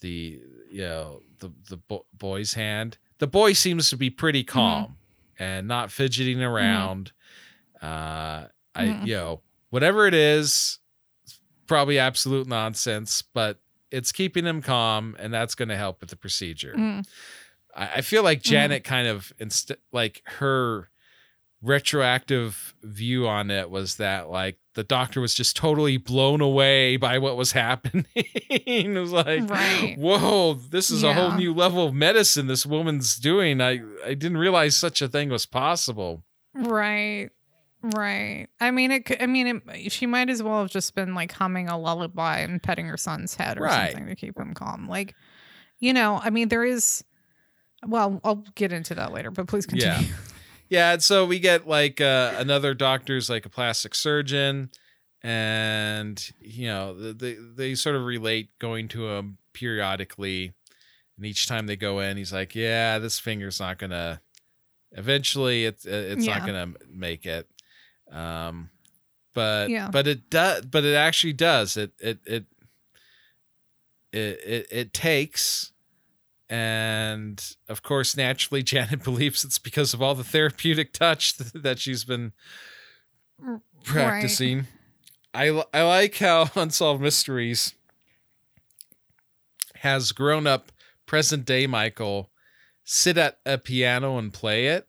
[0.00, 2.98] the you know the the bo- boy's hand.
[3.18, 4.96] The boy seems to be pretty calm
[5.38, 7.12] and not fidgeting around.
[7.80, 9.06] Uh, I Mhm.
[9.06, 10.78] you know whatever it is,
[11.66, 13.58] probably absolute nonsense, but
[13.90, 16.74] it's keeping him calm, and that's going to help with the procedure.
[17.76, 18.44] I, I feel like Mhm.
[18.44, 20.88] Janet kind of inst- like her
[21.62, 27.18] retroactive view on it was that like the doctor was just totally blown away by
[27.18, 28.04] what was happening.
[28.14, 29.96] it was like, Right.
[29.98, 33.60] whoa, this is a whole new level of medicine this woman's doing.
[33.60, 36.22] I I didn't realize such a thing was possible.
[36.54, 37.30] Right.
[37.82, 38.48] Right.
[38.60, 39.04] I mean, it.
[39.04, 42.38] could- I mean, it, she might as well have just been like humming a lullaby
[42.40, 43.90] and petting her son's head or Right.
[43.92, 44.88] something to keep him calm.
[44.88, 45.14] Like,
[45.80, 47.04] you know, I mean, there is.
[47.86, 49.92] Well, I'll get into that later, but please continue.
[50.08, 50.16] Yeah.
[50.70, 54.70] Yeah, and so we get like uh, another doctor's like a plastic surgeon,
[55.22, 60.54] and you know they they sort of relate going to him periodically,
[61.16, 64.22] and each time they go in, he's like, "Yeah, this finger's not gonna.
[64.92, 67.46] Eventually, it's it's not gonna make it."
[68.10, 68.70] Um,
[69.34, 69.90] but Yeah.
[69.90, 70.64] but it does.
[70.64, 71.76] But it actually does.
[71.76, 72.44] It it it
[74.12, 75.72] it it, it takes
[76.50, 81.78] and of course naturally janet believes it's because of all the therapeutic touch th- that
[81.78, 82.32] she's been
[83.84, 84.66] practicing.
[85.32, 87.74] I, li- I like how unsolved mysteries
[89.76, 90.70] has grown up
[91.06, 92.30] present day michael
[92.84, 94.86] sit at a piano and play it.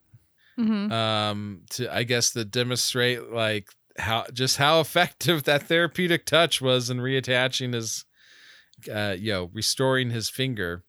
[0.56, 6.62] Hmm um to i guess to demonstrate like how just how effective that therapeutic touch
[6.62, 8.06] was in reattaching his
[8.94, 10.84] uh you know restoring his finger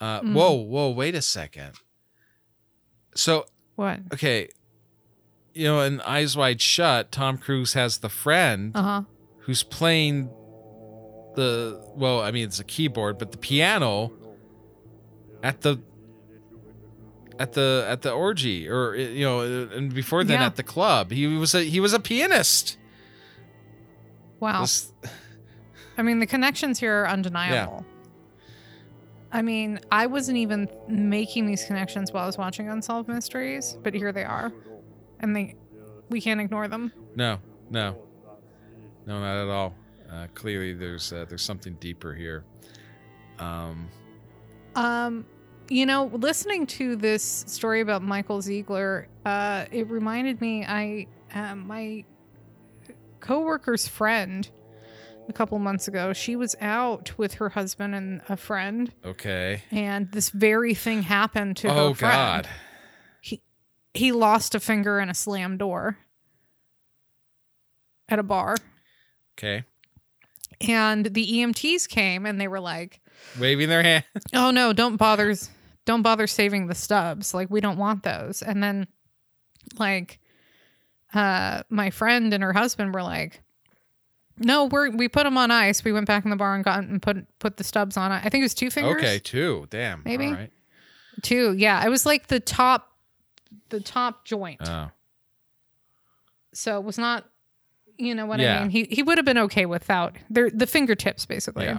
[0.00, 0.34] uh Mm.
[0.34, 1.72] whoa whoa wait a second
[3.14, 4.00] so What?
[4.12, 4.48] okay
[5.54, 9.02] you know in eyes wide shut tom cruise has the friend Uh huh.
[9.40, 10.28] who's playing
[11.34, 14.12] the well i mean it's a keyboard but the piano
[15.42, 15.80] at the
[17.38, 20.46] at the at the orgy or you know and before then Yeah.
[20.46, 22.76] at the club he was a he was a pianist
[24.38, 24.60] Wow.
[24.60, 24.92] This-
[25.96, 27.86] I mean, the connections here are undeniable.
[29.32, 33.92] I mean, I wasn't even making these connections while I was watching Unsolved Mysteries, but
[33.94, 34.52] here they are,
[35.20, 35.56] and they
[36.08, 36.92] we can't ignore them.
[37.14, 37.38] no
[37.70, 37.96] no.
[39.06, 39.74] No not at all.
[40.10, 42.44] Uh, clearly there's uh, there's something deeper here.
[43.38, 43.88] Um
[44.74, 45.26] Um,
[45.68, 51.66] you know, listening to this story about Michael Ziegler, uh, it reminded me I um,
[51.66, 52.04] my
[53.20, 54.48] coworker's friend
[55.28, 56.12] a couple months ago.
[56.12, 59.62] She was out with her husband and a friend, okay.
[59.70, 62.14] And this very thing happened to oh her friend.
[62.14, 62.48] Oh God.
[63.20, 63.42] He
[63.94, 65.98] he lost a finger in a slam door
[68.08, 68.56] at a bar,
[69.38, 69.64] okay.
[70.60, 73.00] And the EMTs came and they were like,
[73.38, 74.04] waving their hand.
[74.32, 75.34] Oh no don't bother
[75.84, 77.34] don't bother saving the stubs.
[77.34, 78.42] Like we don't want those.
[78.42, 78.86] And then
[79.78, 80.20] like
[81.14, 83.42] uh my friend and her husband were like
[84.38, 85.82] no we're we put them on ice.
[85.84, 88.16] We went back in the bar and got and put put the stubs on it
[88.24, 88.96] i think it was two fingers.
[89.02, 89.66] Okay two.
[89.70, 90.02] Damn.
[90.04, 90.26] Maybe.
[90.26, 90.52] all right.
[91.22, 91.84] Two yeah.
[91.84, 92.92] It was like the top
[93.70, 94.60] the top joint.
[94.68, 94.90] Oh.
[96.52, 97.24] So it was not
[97.98, 98.58] you know what Yeah.
[98.58, 98.70] i mean?
[98.70, 101.64] He he would have been okay without their the fingertips basically.
[101.64, 101.78] Yeah.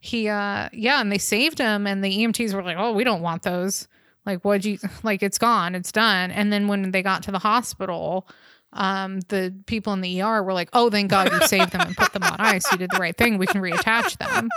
[0.00, 3.22] he uh yeah and they saved him and the emts were like oh we don't
[3.22, 3.88] want those.
[4.26, 5.74] Like what'd you like it's gone.
[5.74, 6.30] It's done.
[6.30, 8.28] And then when they got to the hospital
[8.76, 11.96] um the people in the er were like oh thank god you saved them and
[11.96, 12.70] put them on ice.
[12.70, 13.38] You did the right thing.
[13.38, 14.48] We can reattach them.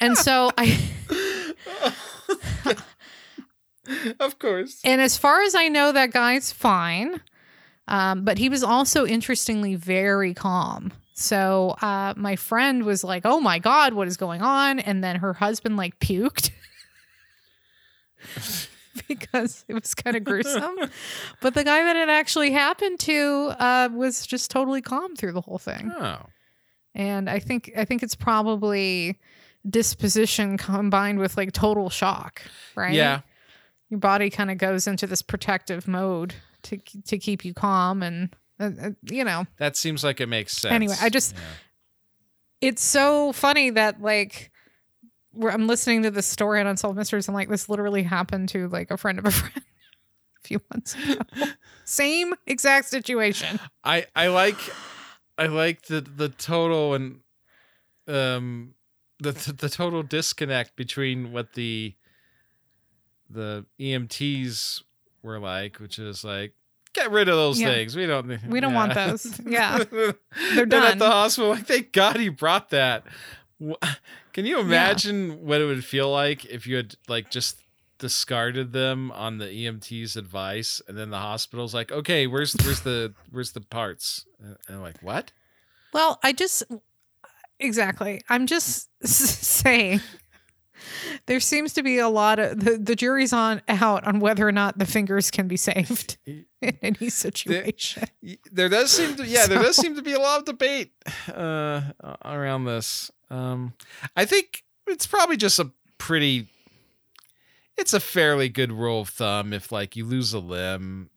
[0.00, 0.78] And so i
[4.20, 4.80] of course.
[4.84, 7.20] And as far as i know that guy's fine
[7.86, 10.90] um, but he was also interestingly very calm.
[11.12, 14.78] So uh, my friend was like oh my god what is going on?
[14.78, 16.50] And then her husband like puked
[19.08, 20.76] because it was kind of gruesome.
[21.40, 25.40] But the guy that it actually happened to uh, was just totally calm through the
[25.40, 25.90] whole thing.
[25.98, 26.26] Oh.
[26.96, 29.18] And i think i think it's probably
[29.68, 32.42] disposition combined with like total shock
[32.76, 32.94] right?
[32.94, 33.20] Yeah.
[33.90, 36.76] Your body kind of goes into this protective mode to
[37.06, 39.46] to keep you calm and uh, uh, you know.
[39.58, 40.72] That seems like it makes sense.
[40.72, 41.40] Anyway, I just- Yeah.
[42.68, 44.52] it's so funny that like
[45.34, 48.68] where I'm listening to this story on Unsolved Mysteries and like this literally happened to
[48.68, 49.62] like a friend of a friend
[50.42, 51.20] a few months ago.
[51.84, 53.58] Same exact situation.
[53.82, 54.56] I I like
[55.38, 57.20] I like the the total and
[58.08, 58.74] um
[59.20, 61.94] the, the the total disconnect between what the
[63.30, 64.82] the EMTs
[65.22, 66.52] were like, which is like,
[66.92, 67.68] get rid of those Yeah.
[67.68, 67.96] things.
[67.96, 68.46] We don't.
[68.48, 69.40] We don't want those.
[69.46, 69.78] Yeah.
[69.90, 70.14] They're
[70.66, 73.04] Then at the hospital, like, thank God he brought that.
[74.32, 77.58] Can you imagine what it would feel like if you had like just
[77.98, 83.14] discarded them on the EMT's advice, and then the hospital's like, okay, where's where's the
[83.30, 84.26] where's the parts?
[84.40, 85.32] And I'm like, what?
[85.92, 86.64] Well, I just
[87.60, 88.20] exactly.
[88.28, 90.00] I'm just saying
[91.26, 94.52] there seems to be a lot of the, the jury's on out on whether or
[94.52, 96.44] not the fingers can be saved in
[96.82, 98.04] any situation.
[98.22, 100.92] Y- There does seem to, yeah, there does seem to be a lot of debate
[101.32, 101.80] uh,
[102.24, 103.10] around this.
[103.34, 103.72] Um,
[104.16, 106.48] I think it's probably just a pretty,
[107.76, 109.52] it's a fairly good rule of thumb.
[109.52, 111.10] If like you lose a limb,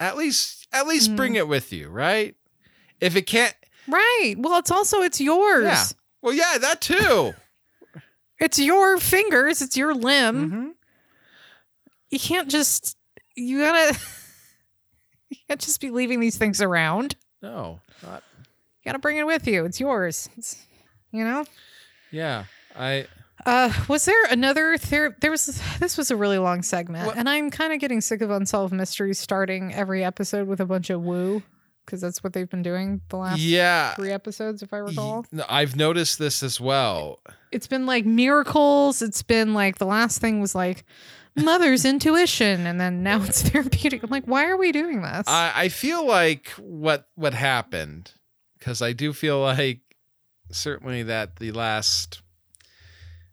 [0.00, 1.16] at least at least Mm.
[1.16, 2.34] bring it with you, right?
[3.00, 3.54] If it can't,
[3.86, 4.34] Right.
[4.38, 5.64] Well, it's also it's yours.
[5.64, 5.84] Yeah.
[6.22, 7.34] well, yeah, that too.
[8.40, 10.50] It's your fingers, it's your limb.
[10.50, 10.70] Mhm.
[12.10, 12.96] You can't just
[13.36, 13.98] you gotta
[15.28, 17.14] you can't just be leaving these things around.
[17.42, 19.64] No, not, You gotta bring it with you.
[19.64, 20.28] It's yours.
[20.36, 20.56] It's,
[21.14, 21.44] you know?
[22.10, 22.44] yeah.
[22.76, 23.06] I
[23.46, 25.16] Uh, was there another there?
[25.20, 28.20] There was this was a really long segment, What- and I'm kind of getting sick
[28.20, 31.42] of unsolved mysteries starting every episode with a bunch of woo
[31.84, 33.94] because that's what they've been doing the last yeah.
[33.94, 35.26] three episodes, if I recall.
[35.50, 37.20] I've noticed this as well.
[37.52, 39.02] It's been like miracles.
[39.02, 40.84] It's been like the last thing was like
[41.36, 44.02] mother's intuition, and then now it's therapeutic.
[44.02, 45.28] I'm like, why are we doing this?
[45.28, 48.12] I, I feel like what what happened
[48.58, 49.80] because I do feel like
[50.50, 52.22] certainly that the last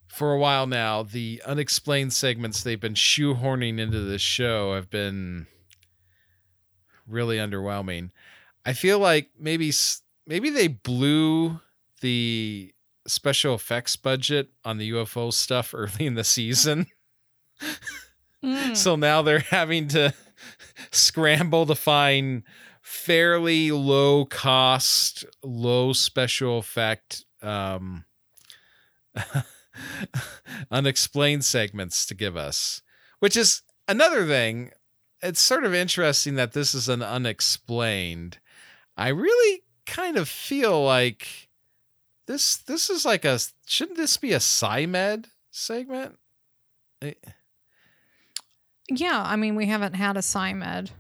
[0.08, 5.48] for a while now the unexplained segments they've been shoehorning into this show have been
[7.08, 8.12] really underwhelming.
[8.66, 9.72] I feel like maybe
[10.26, 11.60] maybe they blew
[12.02, 12.74] the
[13.08, 16.88] special effects budget on the UFO stuff early in the season.
[17.62, 17.78] Mm.
[18.76, 20.16] So now they're having to
[20.92, 22.42] scramble to find
[22.92, 28.04] fairly low cost, low special effect, um,
[30.72, 32.82] unexplained segments to give us,
[33.20, 34.72] which is another thing.
[35.24, 38.40] It's sort of interesting that this is an unexplained.
[38.98, 41.50] I really kind of feel like
[42.28, 46.20] this this is like a shouldn't this be a SciMed segment?
[47.02, 47.14] Eh,
[48.90, 50.92] yeah, I mean, we haven't had a SciMed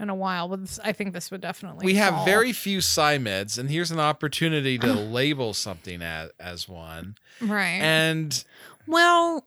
[0.00, 1.84] in a while, but this, I think this would definitely.
[1.84, 7.16] we have very few SciMeds, and here's an opportunity to label something as, as one.
[7.40, 7.80] right.
[7.80, 8.44] And
[8.86, 9.46] well,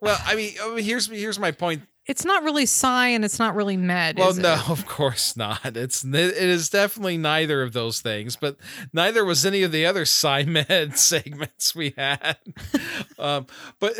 [0.00, 1.82] well, I mean, oh, here's here's my point.
[2.06, 4.18] it's not really Sci and it's not really Med.
[4.18, 4.68] Well, no, it?
[4.70, 5.76] of course not.
[5.76, 8.56] It's it is definitely neither of those things, but
[8.92, 12.36] neither was any of the other SciMed segments we had.
[13.18, 13.46] um,
[13.80, 13.94] but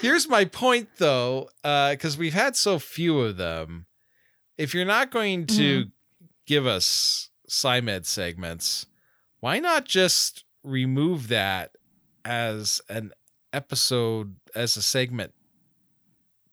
[0.00, 3.86] here's my point, though, because we've had so few of them.
[4.56, 6.26] If you're not going to mm-hmm.
[6.46, 8.86] give us SciMed segments,
[9.40, 11.72] why not just remove that
[12.24, 13.12] as an
[13.52, 15.34] episode as a segment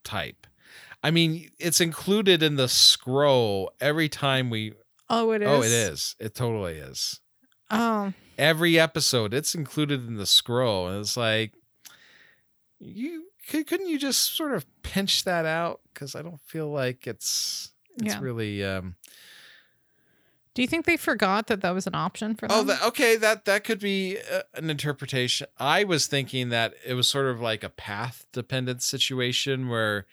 [0.03, 0.47] type?
[1.03, 4.73] I mean, it's included in the scroll every time we.
[5.09, 5.47] Oh, it is.
[5.47, 6.15] Oh, it is.
[6.19, 7.19] It totally is.
[7.69, 11.53] Oh, Every episode, it's included in the scroll, and it's like,
[12.79, 15.81] you could, couldn't you just sort of pinch that out?
[15.93, 18.19] Because I don't feel like it's it's Yeah.
[18.21, 18.63] really.
[18.63, 18.95] um
[20.53, 22.57] do you think they forgot that that was an option for them?
[22.59, 23.15] Oh, that, okay.
[23.15, 25.47] That that could be uh, an interpretation.
[25.57, 30.05] I was thinking that it was sort of like a path dependent situation where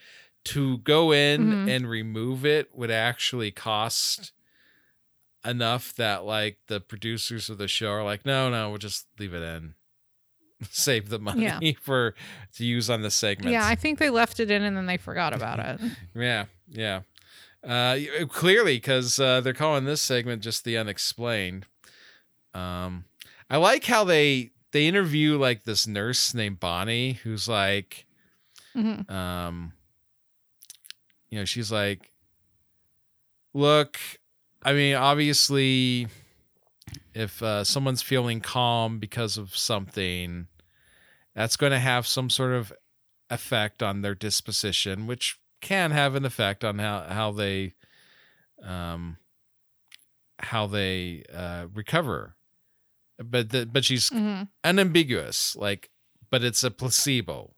[0.44, 1.68] to go in Mhm.
[1.68, 4.30] and remove it would actually cost
[5.44, 9.34] enough that like the producers of the show are like, no, no, we'll just leave
[9.34, 9.74] it in,
[10.70, 11.72] save the money Yeah.
[11.82, 12.14] for
[12.56, 13.52] to use on the segment.
[13.52, 15.80] yeah, I think they left it in and then they forgot about it.
[16.14, 17.00] Yeah, yeah.
[17.68, 17.98] Uh,
[18.30, 21.66] clearly, because uh, they're calling this segment just the unexplained.
[22.54, 23.04] Um,
[23.50, 28.06] I like how they they interview like this nurse named Bonnie, who's like,
[28.74, 29.10] Mhm.
[29.10, 29.72] um,
[31.28, 32.12] you know, she's like,
[33.52, 33.98] look,
[34.62, 36.08] I mean, obviously,
[37.14, 40.48] if uh, someone's feeling calm because of something,
[41.34, 42.72] that's going to have some sort of
[43.30, 47.74] effect on their disposition, which can have an effect on how how they
[48.62, 49.16] um
[50.40, 52.36] how they uh recover
[53.18, 54.48] but the, but she's Mhm.
[54.62, 55.90] unambiguous like
[56.30, 57.54] but it's a placebo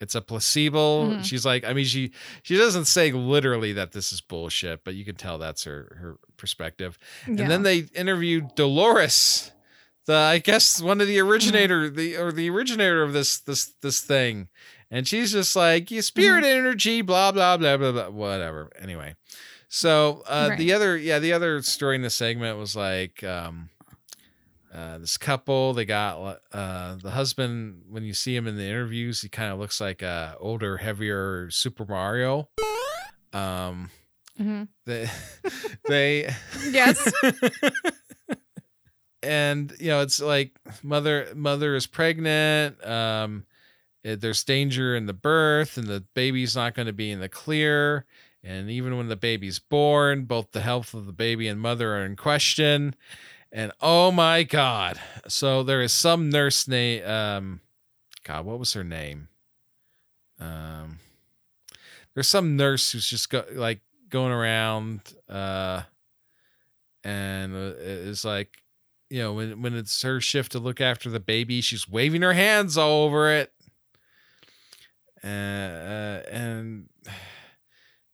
[0.00, 1.24] it's a placebo Mhm.
[1.24, 2.12] she's like i mean she
[2.42, 6.16] she doesn't say literally that this is bullshit but you can tell that's her her
[6.36, 7.42] perspective Yeah.
[7.42, 9.52] and then they interviewed dolores
[10.04, 14.00] the I guess one of the originator the or the originator of this this this
[14.00, 14.48] thing,
[14.90, 18.70] and she's just like you spirit energy, blah blah blah blah blah, whatever.
[18.80, 19.14] Anyway,
[19.68, 23.70] so uh, the other yeah the other story in the segment was like um,
[24.72, 29.22] uh, this couple they got uh, the husband when you see him in the interviews
[29.22, 32.48] he kind of looks like a older heavier Super Mario.
[33.32, 33.90] Um,
[34.38, 34.68] Mhm.
[34.84, 35.08] they
[35.88, 36.34] they
[36.70, 37.10] Yes.
[39.22, 43.46] and you know it's like mother mother is pregnant um
[44.14, 48.04] there's danger in the birth and the baby's not going to be in the clear.
[48.44, 52.04] And even when the baby's born both the health of the baby and mother are
[52.04, 52.94] in question.
[53.50, 55.00] And oh my god.
[55.26, 57.60] So there is some nurse name um
[58.22, 59.28] god what was her name?
[60.38, 60.98] Um
[62.14, 65.82] there's some nurse who's just go, like going around uh
[67.02, 68.62] and uh, is like
[69.10, 72.32] you know when when it's her shift to look after the baby she's waving her
[72.32, 73.52] hands all over it
[75.26, 76.88] uh, uh, and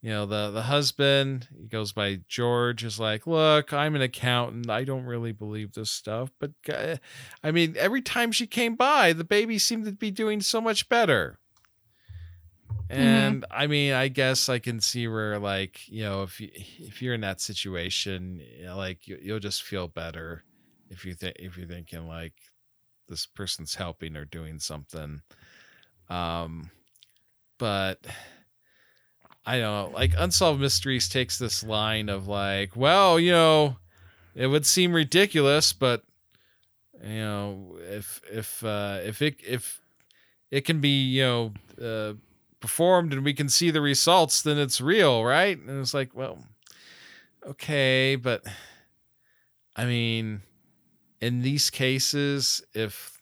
[0.01, 4.69] you know the the husband he goes by george is like look i'm an accountant.
[4.69, 6.97] I don't really believe this stuff but uh,
[7.43, 10.89] i mean every time she came by the baby seemed to be doing so much
[10.89, 11.39] better.
[12.91, 17.01] And I mean, I guess I can see where, like, you know, if you if
[17.01, 20.45] you're in that situation, you know, like you, you'll just feel better
[20.91, 22.35] if you think if you're thinking like
[23.09, 25.23] this person's helping or doing something.
[26.11, 26.71] Um,
[27.59, 28.05] but
[29.44, 29.96] I don't know.
[29.96, 33.76] Like Unsolved Mysteries takes this line of like, well, you know,
[34.34, 36.03] it would seem ridiculous, but
[37.03, 39.80] you know, if if uh, if it if
[40.50, 41.53] it can be you know.
[41.80, 42.14] Uh,
[42.62, 45.59] performed and we can see the results, then it's real, right?
[45.59, 46.38] And it's like, well,
[47.46, 48.42] okay, but
[49.76, 50.40] I mean,
[51.20, 53.20] in these cases, if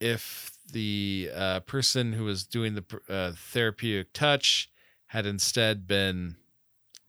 [0.00, 0.41] if
[0.72, 4.70] the uh, person who was doing the uh, therapeutic touch
[5.08, 6.36] had instead been,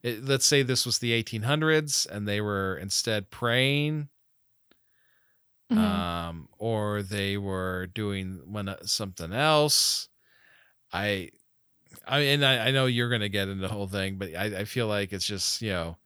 [0.04, 4.10] it, let's say this was the 1800s, and they were instead praying
[5.70, 5.80] Mhm.
[5.80, 10.10] um, or they were doing one uh, something else.
[10.94, 11.32] I,
[12.08, 14.66] I and I, I know you're gonna get into the whole thing, but I, I
[14.66, 15.98] feel like it's just you know,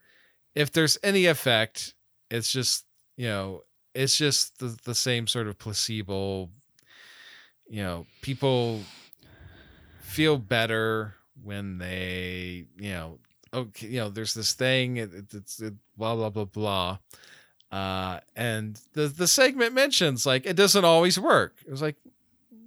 [0.55, 1.95] if there's any effect,
[2.31, 2.85] it's just
[3.17, 3.63] you know,
[3.95, 6.51] it's just the the same sort of placebo.
[7.69, 8.81] You know, people
[9.99, 11.13] feel better
[11.43, 13.19] when they you know
[13.53, 16.97] okay you know there's this thing it, it, it's it, blah blah blah blah.
[17.71, 21.55] Uh and the the segment mentions like it doesn't always work.
[21.65, 21.97] It was like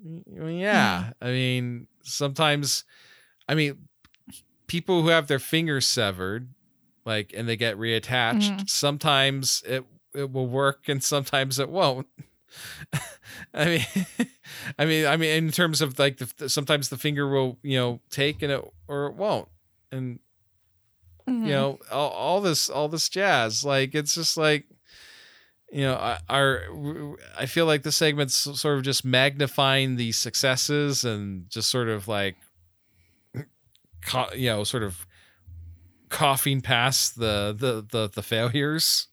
[0.06, 0.22] mm,
[0.60, 2.84] yeah i mean sometimes
[3.48, 3.88] i mean
[4.66, 6.48] people who have their fingers severed
[7.04, 8.68] like and they get reattached Mhm.
[8.70, 9.84] sometimes it
[10.14, 12.06] it will work and sometimes it won't
[13.54, 13.84] i mean
[14.78, 18.00] i mean i mean in terms of like the, sometimes the finger will you know
[18.10, 19.48] take and it or it won't
[19.92, 20.18] and
[21.28, 21.46] Mhm.
[21.46, 24.64] you know all, all this all this jazz like it's just like
[25.70, 26.62] you know I- our
[27.38, 32.08] i feel like the segment's sort of just magnifying the successes and just sort of
[32.08, 32.36] like
[34.34, 35.06] you know sort of
[36.08, 39.06] coughing past the the the, the failures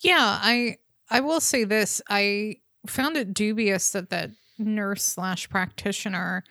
[0.00, 0.76] Yeah, I
[1.10, 2.02] I will say this.
[2.08, 2.56] I
[2.90, 6.42] found it dubious that that nurse slash practitioner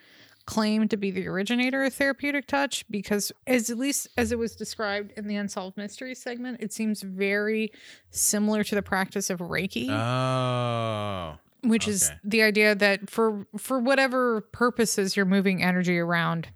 [0.46, 4.56] claimed to be the originator of therapeutic touch because as at least as it was
[4.56, 7.72] described in the unsolved mysteries segment, it seems very
[8.12, 9.90] similar to the practice of Reiki.
[9.90, 16.50] oh which is the idea that for for whatever purposes you're moving energy around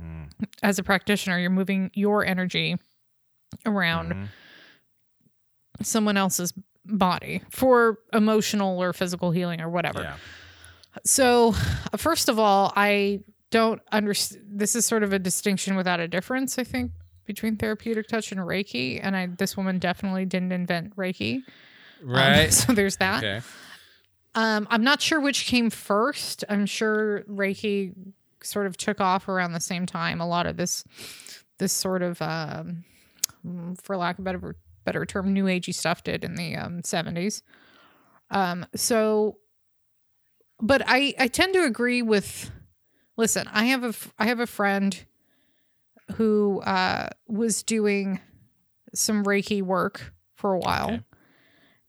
[0.00, 0.24] Hmm.
[0.62, 2.76] as a practitioner you're moving your energy
[3.66, 4.28] around Mhm.
[5.82, 6.52] someone else's
[6.84, 10.02] body for emotional or physical healing or whatever.
[10.02, 10.16] Yeah.
[11.04, 11.52] So
[11.96, 13.20] first of all i
[13.50, 16.90] don't understand this is sort of a distinction without a difference i think
[17.26, 21.36] between therapeutic touch and reiki and i this woman definitely didn't invent reiki.
[21.36, 22.52] Um, right.
[22.52, 23.24] so there's that.
[23.24, 23.40] Okay.
[24.34, 26.44] Um, I'm not sure which came first.
[26.48, 27.92] I'm sure Reiki
[28.42, 30.20] sort of took off around the same time.
[30.20, 30.84] A lot of this,
[31.58, 32.84] this sort of, um,
[33.82, 37.42] for lack of a better better term, new agey stuff did in the um, 70s.
[38.30, 39.38] Um, so,
[40.60, 42.50] but I I tend to agree with.
[43.16, 45.04] Listen, I have a, I have a friend
[46.14, 48.20] who uh, was doing
[48.94, 50.86] some Reiki work for a while.
[50.86, 51.02] Okay.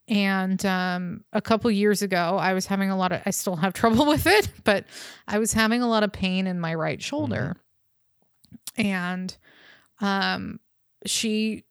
[0.08, 3.74] And um, a couple years ago, I was having a lot of, I still have
[3.74, 4.86] trouble with it, but
[5.28, 7.56] I was having a lot of pain in my right shoulder.
[8.76, 9.36] And
[10.02, 10.60] um,
[11.06, 11.64] she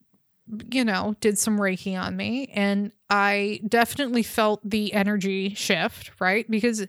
[0.71, 2.51] you know, did some Reiki on me.
[2.53, 6.51] And I definitely felt the energy shift, right?
[6.51, 6.87] Because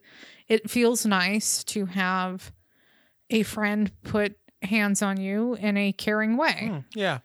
[0.47, 2.51] it feels nice to have
[3.30, 6.70] a friend put hands on you in a caring way.
[6.72, 7.20] Hmm, yeah.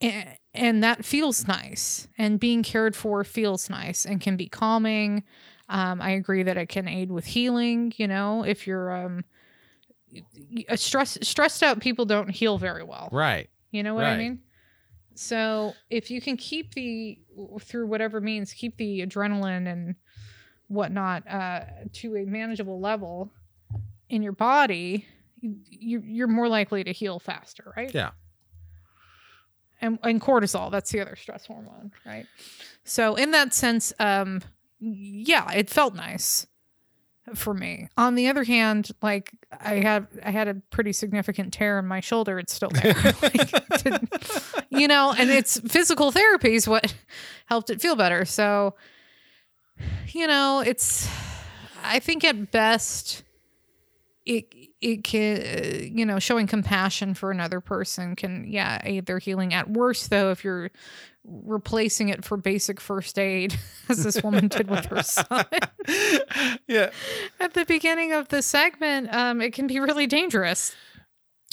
[0.00, 2.08] And, and that feels nice.
[2.16, 5.24] And being cared for feels nice and can be calming.
[5.68, 9.24] Um, I agree that it can aid with healing, you know, if you're um,
[10.68, 13.08] a stress stressed out people don't heal very well.
[13.12, 13.48] Right.
[13.70, 14.40] You know what I mean?
[15.14, 17.18] So if you can keep the
[17.60, 19.96] through whatever means, keep the adrenaline and
[20.68, 21.60] whatnot uh,
[21.94, 23.30] to a manageable level
[24.08, 25.06] in your body,
[25.40, 27.94] you you're more likely to heal faster, right?
[27.94, 28.10] Yeah.
[29.80, 32.26] And and cortisol, that's the other stress hormone, right?
[32.84, 34.42] So in that sense, um,
[34.78, 36.46] yeah, it felt nice
[37.36, 37.88] for me.
[37.96, 42.00] On the other hand, like I had I had a pretty significant tear in my
[42.00, 42.38] shoulder.
[42.38, 42.94] It's still there.
[43.22, 43.52] Like,
[44.70, 46.94] you know, and it's physical therapy is what
[47.46, 48.24] helped it feel better.
[48.24, 48.74] So,
[50.08, 51.08] you know, it's
[51.82, 53.22] I think at best
[54.26, 59.18] it it can uh, you know showing compassion for another person can yeah aid their
[59.18, 60.70] healing at worst though if you're
[61.24, 63.54] replacing it for basic first aid
[63.88, 65.44] as this woman did with her son
[66.66, 66.90] yeah.
[67.38, 70.74] at the beginning of the segment um it can be really dangerous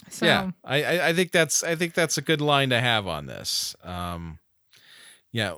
[0.09, 0.51] so yeah.
[0.63, 3.75] I, I I think that's I think that's a good line to have on this.
[3.83, 4.39] Um
[5.31, 5.55] yeah,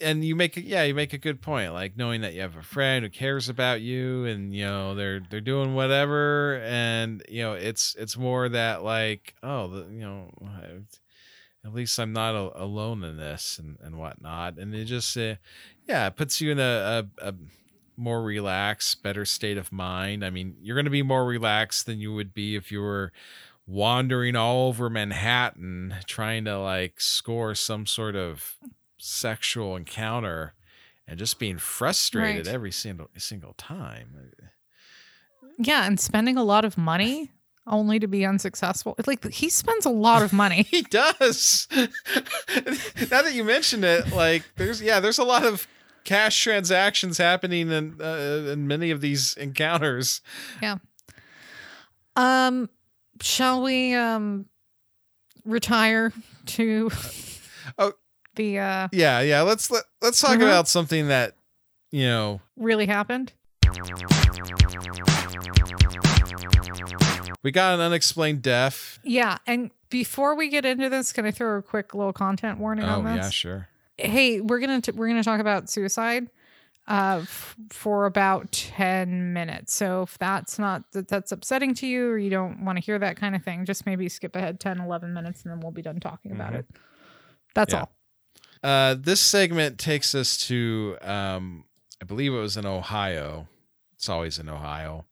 [0.00, 2.62] and, you make yeah, you make a good point like knowing that you have a
[2.62, 7.52] friend who cares about you and you know they're they're doing whatever and you know
[7.52, 10.30] it's it's more that like oh, the, you know
[11.64, 14.58] at least I'm not a, alone in this and, and whatnot.
[14.58, 15.34] And it just, uh,
[15.86, 17.34] yeah, it puts you in a, a, a
[17.96, 20.24] more relaxed, better state of mind.
[20.24, 23.12] I mean, you're going to be more relaxed than you would be if you were
[23.66, 28.56] wandering all over Manhattan trying to like score some sort of
[29.00, 30.54] sexual encounter
[31.06, 32.54] and just being frustrated Right.
[32.54, 34.32] every single single time.
[35.58, 37.30] yeah and spending a lot of money
[37.66, 41.68] only to be unsuccessful it's like he spends a lot of money He does.
[41.74, 41.86] now
[43.22, 45.66] that you mention it, like there's yeah, there's a lot of
[46.04, 50.20] cash transactions happening in uh, in many of these encounters.
[50.62, 50.76] Yeah.
[52.16, 52.68] Um
[53.20, 54.46] shall we um
[55.44, 56.12] retire
[56.46, 56.90] to
[57.78, 57.92] Oh.
[58.36, 59.42] The uh Yeah, yeah.
[59.42, 60.42] Let's let, let's talk Mhm.
[60.42, 61.34] about something that
[61.90, 63.32] you know really happened
[67.42, 68.98] we got an unexplained death.
[69.02, 72.84] yeah and before we get into this can i throw a quick little content warning
[72.84, 73.68] Oh on this yeah, sure.
[73.96, 76.28] hey we're gonna t- we're gonna talk about suicide
[76.88, 82.08] uh f- for about 10 minutes so if that's not that that's upsetting to you
[82.08, 84.80] or you don't want to hear that kind of thing just maybe skip ahead 10
[84.80, 86.60] 11 minutes and then we'll be done talking about Mhm.
[86.60, 86.66] it
[87.54, 87.80] that's Yeah.
[87.80, 87.92] all
[88.62, 91.64] Uh, this segment takes us to, um,
[92.00, 93.48] I believe it was in Ohio.
[93.94, 95.06] It's always in Ohio.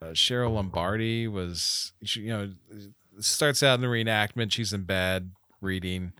[0.00, 2.52] Uh, Cheryl Lombardi was, she, you know,
[3.20, 4.52] starts out in the reenactment.
[4.52, 5.30] She's in bed
[5.60, 6.12] reading,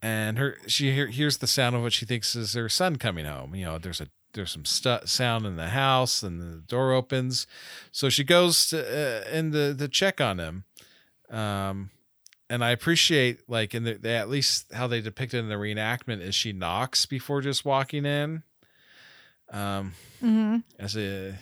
[0.00, 3.24] and her she hear, hears the sound of what she thinks is her son coming
[3.24, 3.54] home.
[3.54, 7.46] You know, there's a there's some stu- sound in the house, and the door opens,
[7.90, 10.64] so she goes to uh, in the the check on him.
[11.30, 11.90] Um,
[12.52, 15.54] and I appreciate like in the they, at least how they depict it in the
[15.54, 18.42] reenactment is she knocks before just walking in.
[19.50, 20.58] Um, mm-hmm.
[20.78, 21.38] as a,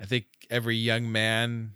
[0.00, 1.72] I think every young man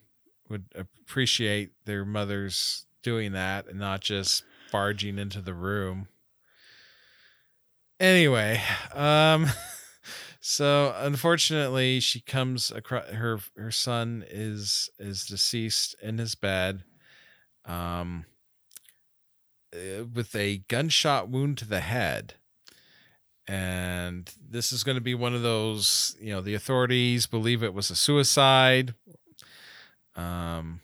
[0.49, 6.07] would appreciate their mothers doing that and not just barging into the room.
[7.99, 8.63] Anyway,
[8.95, 9.49] um,
[10.41, 16.85] so unfortunately, she comes across her her son is is deceased in his bed
[17.65, 18.25] um,
[19.75, 22.35] uh, with a gunshot wound to the head.
[23.49, 27.75] And this is going to be one of those, you know, the authorities believe it
[27.75, 28.95] was a suicide.
[30.15, 30.81] Um,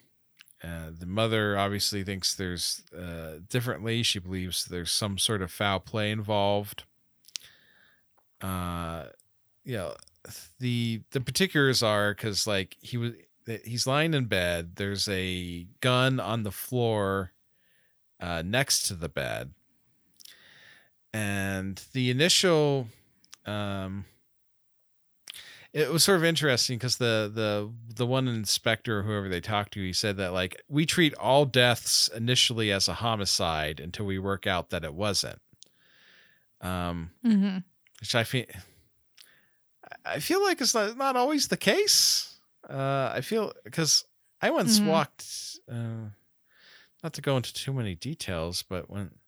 [0.62, 4.02] uh, the mother obviously thinks there's uh, differently.
[4.02, 6.82] She believes there's some sort of foul play involved.
[8.40, 9.04] Uh,
[9.64, 9.94] you know,
[10.58, 13.12] the the particulars are because like he was
[13.64, 14.76] he's lying in bed.
[14.76, 17.32] There's a gun on the floor
[18.20, 19.52] uh, next to the bed,
[21.12, 22.88] and the initial,
[23.46, 24.04] um,
[25.72, 29.72] it was sort of interesting because the the the one inspector, or whoever they talked
[29.74, 34.18] to, he said that like we treat all deaths initially as a homicide until we
[34.18, 35.40] work out that it wasn't.
[36.60, 37.58] Um, Mm-hmm.
[38.00, 38.46] which I feel
[40.04, 42.37] I feel like it's not not always the case.
[42.68, 44.04] Uh, I feel because
[44.40, 44.86] I once Mhm.
[44.86, 46.10] walked, uh,
[47.02, 49.18] not to go into too many details, but when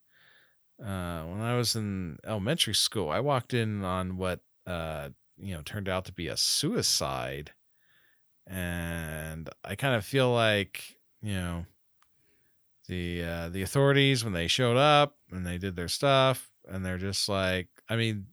[0.83, 5.63] uh, when I was in elementary school, I walked in on what uh, you know
[5.63, 7.53] turned out to be a suicide,
[8.47, 11.67] and I kind of feel like you know
[12.89, 16.99] the uh, the authorities when they showed up and they did their stuff, and they're
[16.99, 18.27] just like, I mean,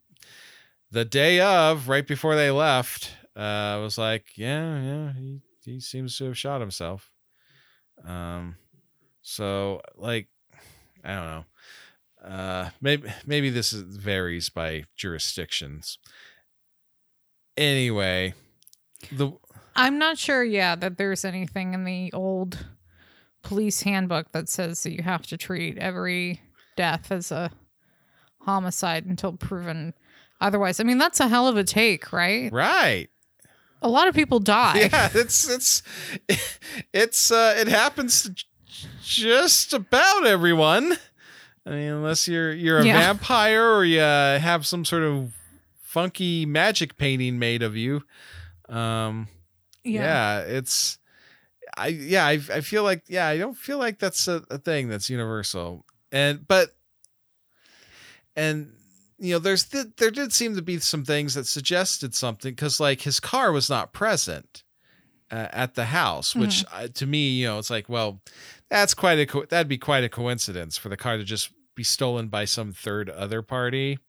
[0.91, 6.17] the day of, right before they left, uh, was like, yeah, yeah, he he seems
[6.17, 7.11] to have shot himself.
[8.05, 8.55] Um,
[9.21, 10.27] so like,
[11.03, 11.45] I don't know.
[12.23, 15.99] Uh, maybe maybe this is, varies by jurisdictions.
[17.55, 18.33] Anyway,
[19.11, 19.31] the
[19.75, 22.65] I'm not sure, yeah, that there's anything in the old
[23.43, 26.41] police handbook that says that you have to treat every
[26.75, 27.51] death as a
[28.41, 29.93] homicide until proven
[30.41, 30.79] otherwise.
[30.79, 32.51] I mean, that's a hell of a take, right?
[32.51, 33.09] right.
[33.81, 34.89] A lot of people die.
[34.91, 35.83] Yeah, it's it's
[36.93, 38.35] it's uh it happens to
[39.03, 40.93] just about everyone.
[41.65, 42.93] I mean, unless you're you're a Yeah.
[42.99, 45.33] vampire or you uh, have some sort of
[45.81, 48.03] funky magic painting made of you.
[48.69, 49.27] Um
[49.83, 50.97] yeah, it's
[51.77, 54.87] I yeah, I I feel like yeah, I don't feel like that's a, a thing
[54.89, 55.85] that's universal.
[56.11, 56.69] And but
[58.35, 58.73] and
[59.19, 62.79] you know, there's th- there did seem to be some things that suggested something because
[62.79, 64.63] like his car was not present
[65.31, 68.21] uh, at the house, which uh, to me, you know, it's like, well,
[68.69, 71.83] that's quite a co- that'd be quite a coincidence for the car to just be
[71.83, 73.99] stolen by some third other party.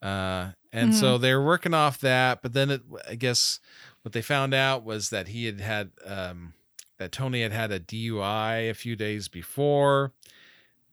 [0.00, 3.58] Uh, and so they're working off that, but then it, I guess
[4.02, 6.52] what they found out was that he had had um,
[6.98, 10.12] that Tony had had a DUI a few days before,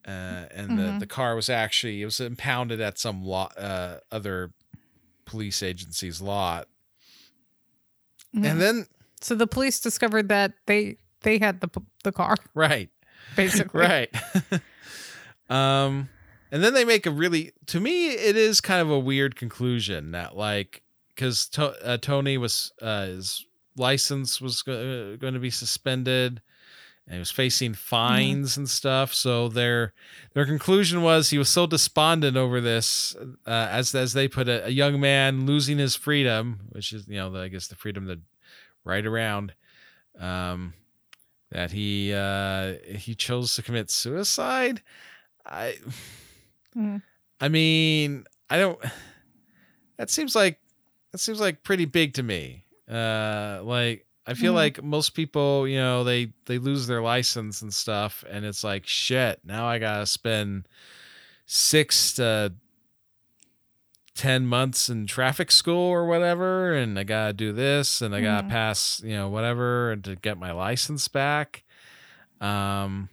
[0.08, 1.00] uh, and the Mhm.
[1.00, 4.52] the car was actually it was impounded at some lot uh, other
[5.26, 6.68] police agency's lot,
[8.36, 8.46] Mhm.
[8.46, 8.86] and then
[9.22, 11.70] so the police discovered that they they had the
[12.04, 12.90] the car right
[13.36, 13.82] basically.
[13.82, 14.10] right
[15.50, 16.10] um
[16.52, 20.12] and then they make a really to me it is kind of a weird conclusion
[20.12, 23.46] that like because to, uh, tony was uh his
[23.78, 26.42] license was go- uh, going to be suspended
[27.08, 29.14] and he was facing fines and stuff.
[29.14, 29.94] So their
[30.34, 34.66] their conclusion was he was so despondent over this uh, as as they put it
[34.66, 38.08] a young man losing his freedom which is you know the, i guess the freedom
[38.08, 38.20] to
[38.84, 39.54] ride around
[40.20, 40.74] um
[41.52, 44.82] that he uh he chose to commit suicide.
[45.46, 45.78] I
[46.76, 47.02] Mm.
[47.40, 48.78] i mean i don't
[49.98, 50.60] that seems like
[51.12, 52.66] that seems like pretty big to me.
[52.92, 54.56] Uh like i feel Mhm.
[54.56, 58.86] like most people you know they they lose their license and stuff and it's like
[58.88, 60.68] shit now i gotta spend
[61.46, 62.54] six to
[64.16, 68.48] 10 months in traffic school or whatever and i gotta do this and i gotta
[68.48, 68.50] Mhm.
[68.50, 71.64] pass you know whatever and to get my license back
[72.40, 73.10] um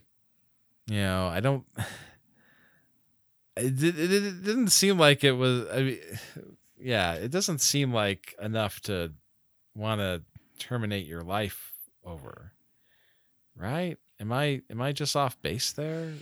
[0.87, 1.65] you know i don't
[3.57, 5.99] it, it, it didn't seem like it was i mean
[6.79, 9.11] yeah it doesn't seem like enough to
[9.75, 10.21] want to
[10.63, 11.73] terminate your life
[12.05, 12.53] over
[13.55, 13.97] right?
[14.19, 16.13] Am i am i just off base there?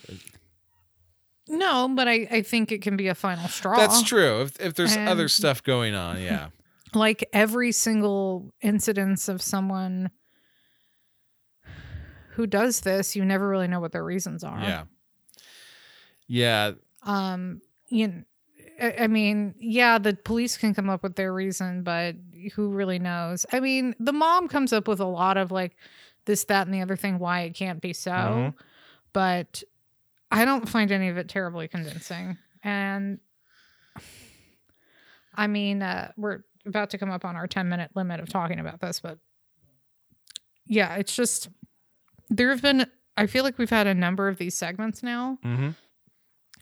[1.47, 3.77] No, but I I think it can be a final straw.
[3.77, 4.41] that's true.
[4.41, 6.49] If, if there's other stuff going on yeah.
[6.93, 10.11] Like every single incidence of someone
[12.31, 14.59] who does this, you never really know what their reasons are.
[14.59, 14.83] yeah.
[16.27, 16.71] Yeah.
[17.03, 18.25] Um, you kn-
[18.81, 22.15] I I mean, yeah, the police can come up with their reason, but
[22.49, 23.45] who really knows?
[23.51, 25.75] I mean, the mom comes up with a lot of like
[26.25, 28.53] this, that, and the other thing why it can't be so, Mhm.
[29.13, 29.63] but
[30.31, 32.37] I don't find any of it terribly convincing.
[32.63, 33.19] And
[35.33, 38.59] I mean, uh, we're about to come up on our 10 minute limit of talking
[38.59, 39.17] about this, but
[40.65, 41.49] yeah, it's just
[42.29, 42.85] there have been,
[43.17, 45.71] I feel like we've had a number of these segments now mm-hmm.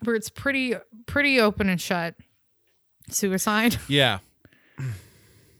[0.03, 0.75] where it's pretty
[1.05, 2.15] pretty open and shut
[3.09, 4.19] suicide yeah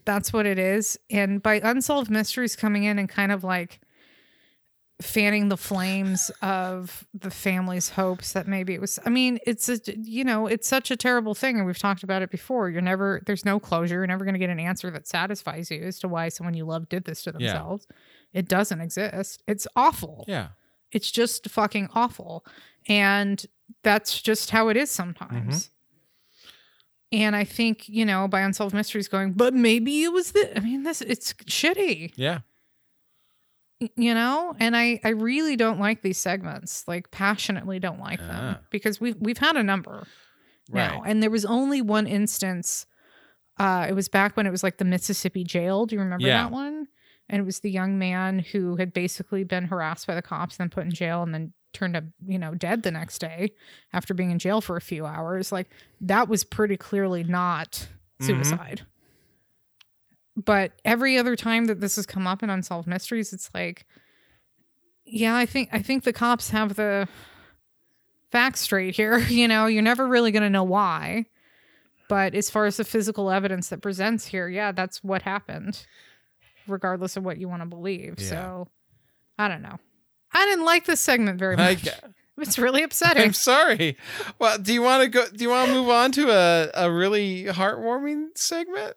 [0.09, 0.97] that's what it is.
[1.11, 3.79] And by unsolved mysteries coming in and kind of like
[5.01, 9.79] fanning the flames of the family's hopes that maybe it was i mean it's a
[9.97, 12.69] you know it's such a terrible thing and we've talked about it before.
[12.69, 13.95] You're never there's no closure.
[13.95, 16.65] You're never going to get an answer that satisfies you as to why someone you
[16.65, 17.53] love did this to Yeah.
[17.53, 17.87] themselves.
[18.33, 19.41] It doesn't exist.
[19.47, 20.25] It's awful.
[20.27, 20.49] Yeah.
[20.91, 22.43] It's just fucking awful.
[22.89, 23.45] And
[23.83, 25.55] that's just how it is sometimes.
[25.69, 25.73] Mm-hmm.
[27.11, 30.59] And I think, you know, by Unsolved Mysteries going, but maybe it was the I
[30.61, 32.39] mean, this it's shitty, yeah
[33.95, 34.55] you know?
[34.59, 36.85] And I I really don't like these segments.
[36.87, 38.59] Like passionately don't like them Ah.
[38.71, 40.05] because we have we've had a number
[40.69, 40.99] now.
[40.99, 42.85] right And there was only one instance
[43.57, 45.85] uh it was back when it was like the Mississippi jail.
[45.85, 46.43] Do you remember Yeah.
[46.43, 46.87] that one?
[47.29, 50.65] And it was the young man who had basically been harassed by the cops and
[50.65, 53.51] then put in jail and then turned up, you know, dead the next day
[53.93, 55.51] after being in jail for a few hours.
[55.51, 55.69] Like
[56.01, 57.87] that was pretty clearly not
[58.19, 58.25] Mhm.
[58.25, 58.81] suicide.
[60.35, 63.85] But every other time that this has come up in unsolved mysteries, it's like,
[65.05, 67.07] yeah, I think I think the cops have the
[68.31, 69.17] facts straight here.
[69.29, 71.25] You know, you're never really going to know why.
[72.07, 75.85] But as far as the physical evidence that presents here, yeah, that's what happened,
[76.67, 78.15] regardless of what you want to believe.
[78.17, 78.27] Yeah.
[78.29, 78.67] So
[79.37, 79.77] I don't know.
[80.33, 81.83] I didn't like this segment very much.
[81.83, 81.89] g-
[82.37, 83.23] it's really upsetting.
[83.23, 83.97] I'm sorry.
[84.37, 85.25] Well, do you want to go?
[85.33, 88.95] Do you want to move on to a, a really heartwarming segment?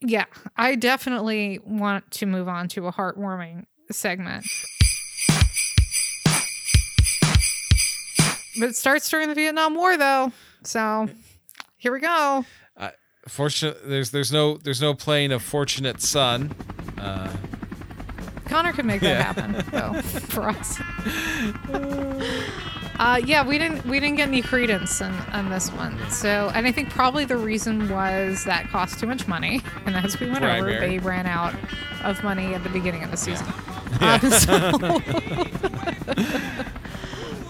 [0.00, 0.26] Yeah,
[0.56, 4.46] I definitely want to move on to a heartwarming segment.
[8.60, 10.32] But it starts during the Vietnam War, though.
[10.64, 11.08] So
[11.76, 12.44] here we go.
[13.28, 16.54] Fortunate, there's there's no there's no playing a fortunate son.
[16.96, 17.30] Uh,
[18.48, 19.22] Connor could make that Yeah.
[19.22, 20.78] happen, though, for us.
[22.98, 25.96] Uh, yeah, we didn't we didn't get any Creedence on, on this one.
[26.10, 30.18] So, and I think probably the reason was that cost too much money, and as
[30.18, 31.54] we went over, they ran out
[32.02, 33.46] of money at the beginning of the season.
[34.00, 35.00] Um, so,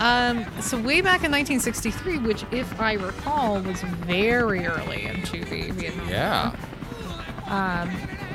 [0.01, 5.71] um, so way back in 1963, which, if I recall, was very early into the
[5.71, 6.55] Vietnam yeah.
[7.47, 7.91] um,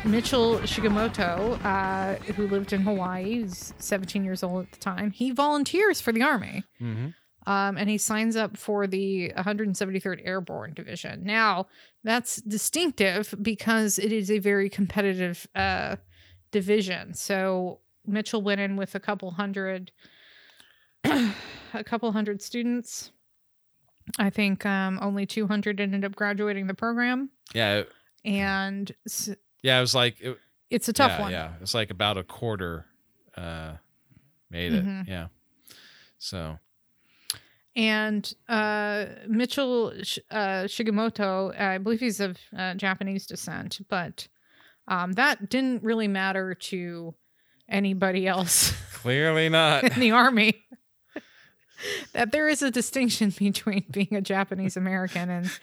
[0.05, 5.11] Mitchell Shigemoto, uh, who lived in Hawaii, he's 17 years old at the time.
[5.11, 7.07] He volunteers for the army, hmm
[7.45, 11.25] um, and he signs up for the 173rd Airborne Division.
[11.25, 11.67] Now,
[12.01, 15.97] that's distinctive because it is a very competitive uh,
[16.51, 17.13] division.
[17.13, 19.91] So Mitchell went in with a couple hundred,
[21.03, 23.11] a couple hundred students.
[24.17, 27.83] I think um, only 200 ended up graduating the program, Yeah.
[28.23, 28.89] and
[29.63, 29.79] Yeah.
[29.79, 30.37] It was like it,
[30.69, 31.31] it's a tough yeah, one.
[31.31, 31.51] Yeah.
[31.61, 32.85] it's like about a quarter
[33.35, 33.73] uh,
[34.51, 34.85] made it.
[35.07, 35.27] Yeah.
[36.19, 36.59] So
[37.75, 44.27] And uh, Mitchell Sh- uh, Shigemoto, I believe he's of uh, Japanese descent, but
[44.87, 47.15] um, that didn't really matter to
[47.69, 49.83] anybody else clearly not.
[49.83, 50.63] in the army.
[52.13, 55.59] that there is a distinction between being a Japanese American and,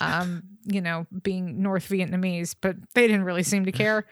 [0.00, 4.06] um, you know, being North Vietnamese, but they didn't really seem to care.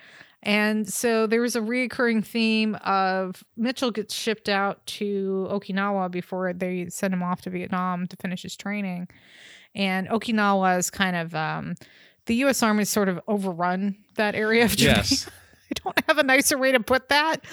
[0.44, 6.52] And so there was a reoccurring theme of Mitchell gets shipped out to Okinawa before
[6.52, 9.08] they send him off to Vietnam to finish his training.
[9.74, 11.76] And Okinawa is kind of um,
[12.26, 12.62] the U.S.
[12.62, 14.96] Army sort of overrun that area of Japan.
[14.96, 15.30] yes.
[15.72, 17.44] I don't have a nicer way to put that.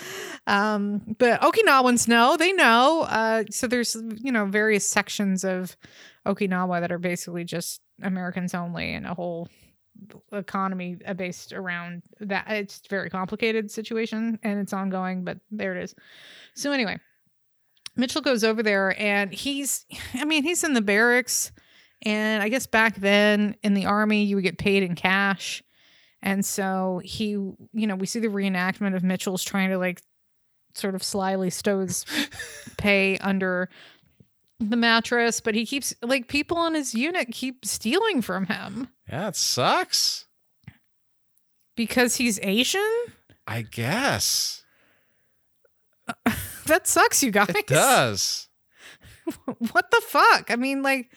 [0.47, 3.01] Um, but Okinawans know, they know.
[3.01, 5.76] Uh, so there's, you know, various sections of
[6.26, 9.49] Okinawa that are basically just Americans only and a whole
[10.32, 12.45] economy uh, based around that.
[12.49, 15.95] It's a very complicated situation and it's ongoing, but there it is.
[16.55, 16.99] So anyway,
[17.95, 21.51] Mitchell goes over there and he's, I mean, he's in the barracks.
[22.03, 25.61] And I guess back then in the army, you would get paid in cash.
[26.22, 30.01] And so he, you know, we see the reenactment of Mitchell's trying to like
[30.76, 32.05] sort of slyly stow his
[32.78, 33.70] pay under
[34.59, 39.30] the mattress, but he keeps like people in his unit keep stealing from him Yeah.
[39.30, 40.26] It sucks.
[41.76, 42.82] because he's Asian.
[43.47, 44.63] I guess
[46.65, 47.49] That sucks, you guys.
[47.49, 48.47] it does.
[49.72, 50.51] what the fuck?
[50.51, 51.11] I mean, like,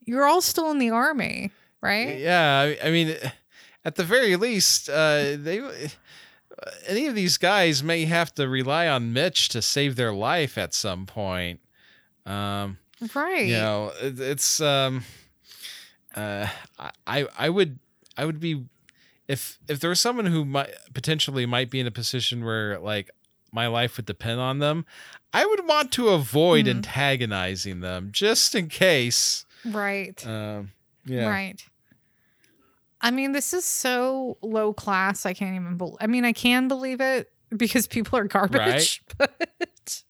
[0.00, 2.18] you're all still in the army, right?
[2.18, 3.16] Yeah, I, I mean,
[3.84, 5.60] at the very least, uh, they
[6.86, 10.72] any of these guys may have to rely on Mitch to save their life at
[10.74, 11.60] some point.
[12.24, 12.78] Um,
[13.14, 13.44] Right.
[13.46, 15.04] you know, it, it's um,
[16.14, 16.46] uh,
[17.06, 17.78] I I would
[18.16, 18.64] I would be
[19.28, 23.10] if if there was someone who might potentially might be in a position where like
[23.52, 24.86] my life would depend on them,
[25.32, 26.70] I would want to avoid Mhm.
[26.76, 29.44] antagonizing them just in case.
[29.64, 30.24] Right.
[30.26, 30.72] Um,
[31.04, 31.28] yeah.
[31.28, 31.64] Right.
[33.04, 35.26] I mean, this is so low class.
[35.26, 35.98] I can't even believe.
[36.00, 40.02] I mean, I can believe it because people are garbage, but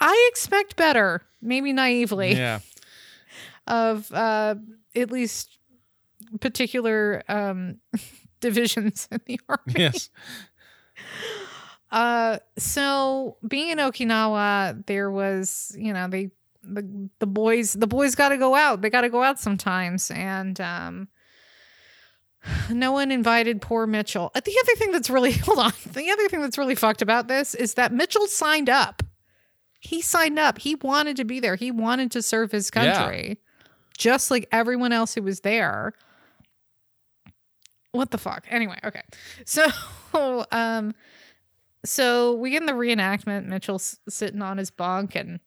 [0.00, 1.22] I expect better.
[1.40, 2.58] Maybe naively Yeah.
[3.68, 4.56] of uh,
[4.96, 5.58] at least
[6.40, 7.76] particular um,
[8.40, 9.74] divisions in the army.
[9.76, 10.10] Yes.
[11.90, 16.30] Uh, so being in Okinawa, there was, you know, they
[16.62, 18.80] the the boys the boys got to go out.
[18.82, 21.08] They got to go out sometimes, and um,
[22.70, 24.30] no one invited poor Mitchell.
[24.34, 27.28] Uh, The other thing that's really hold on, the other thing that's really fucked about
[27.28, 29.02] this is that Mitchell signed up.
[29.80, 30.58] He signed up.
[30.58, 31.56] He wanted to be there.
[31.56, 32.94] He wanted to serve his Yeah.
[32.94, 33.40] country,
[33.98, 35.92] just like everyone else who was there.
[37.90, 38.46] What the fuck?
[38.48, 39.02] Anyway, okay.
[39.44, 39.66] So,
[40.52, 40.94] um,
[41.84, 43.46] so we get in the reenactment.
[43.46, 45.40] Mitchell's sitting on his bunk, and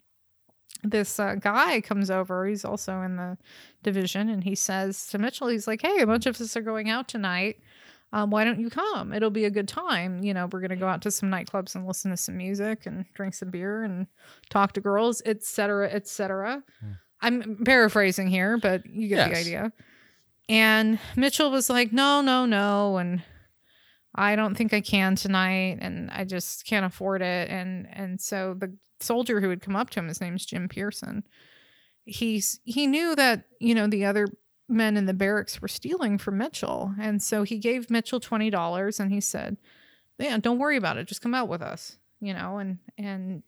[0.84, 2.46] this uh, guy comes over.
[2.46, 3.38] He's also in the
[3.84, 6.90] division, and he says to Mitchell, he's like, "Hey, a bunch of us are going
[6.90, 7.58] out tonight.
[8.14, 9.14] Um, why don't you come?
[9.14, 10.24] It'll be a good time.
[10.24, 13.06] You know, we're gonna go out to some nightclubs and listen to some music and
[13.14, 14.08] drink some beer and
[14.50, 16.92] talk to girls, etc., etc." Hmm.
[17.22, 19.74] I'm paraphrasing here, but you get the idea.
[20.48, 23.24] And Mitchell was like, "No, no, no," and
[24.16, 27.50] I don't think I can tonight, and I just can't afford it.
[27.50, 31.24] And and so the soldier who had come up to him, his name's Jim Pearson.
[32.06, 34.28] He's he knew that you know the other
[34.70, 39.00] men in the barracks were stealing from Mitchell, and so he gave Mitchell twenty dollars,
[39.00, 39.58] and he said,
[40.20, 41.08] "Yeah, don't worry about it.
[41.08, 43.44] Just come out with us." You know, and and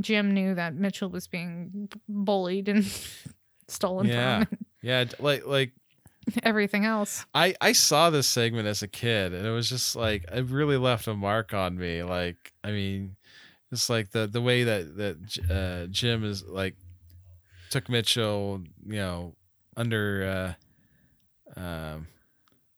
[0.00, 2.84] Jim knew that Mitchell was being bullied and
[3.68, 4.44] stolen Yeah.
[4.44, 5.72] from, Yeah, like like
[6.42, 7.24] everything else.
[7.34, 10.76] I I saw this segment as a kid, and it was just like it really
[10.76, 12.02] left a mark on me.
[12.02, 13.16] Like I mean,
[13.70, 16.76] it's like the the way that that uh, Jim is like
[17.70, 19.34] took Mitchell, you know,
[19.76, 20.56] under
[21.56, 22.08] uh, um,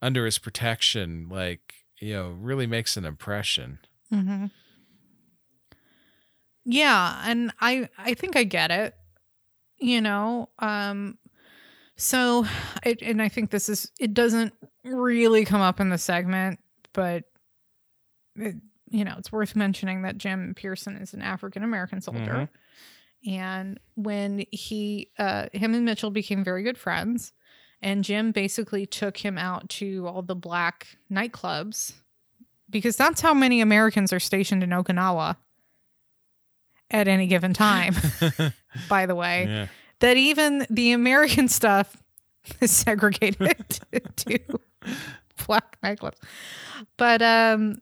[0.00, 3.78] under his protection, like you know, really makes an impression.
[4.12, 4.46] Mm-hmm.
[6.64, 8.94] Yeah, and I I think I get it.
[9.78, 11.18] You know, um,
[11.96, 12.46] so
[12.84, 14.52] it, and I think this is it doesn't
[14.84, 16.58] really come up in the segment,
[16.92, 17.24] but
[18.36, 18.56] it,
[18.90, 22.48] you know it's worth mentioning that Jim Pearson is an African American soldier,
[23.26, 27.32] and when he uh, him and Mitchell became very good friends,
[27.80, 31.92] and Jim basically took him out to all the black nightclubs
[32.70, 35.36] because that's how many Americans are stationed in Okinawa
[36.90, 37.94] at any given time,
[38.88, 39.46] by the way.
[39.48, 39.66] yeah.
[40.04, 41.96] That even the American stuff
[42.60, 43.56] is segregated
[44.16, 44.38] to
[45.46, 46.18] black nightclubs.
[46.98, 47.80] But um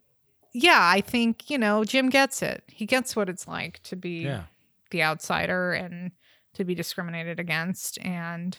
[0.54, 2.62] yeah, I think, you know, Jim gets it.
[2.68, 4.44] He gets what it's like to be Yeah.
[4.90, 6.12] the outsider and
[6.54, 8.58] to be discriminated against and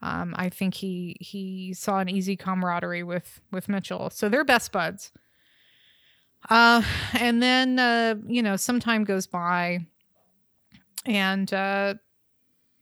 [0.00, 4.70] um, I think he he saw an easy camaraderie with with Mitchell, so they're best
[4.72, 5.10] buds.
[6.48, 6.82] Uh,
[7.18, 9.80] and then uh, you know some time goes by,
[11.04, 11.94] and uh,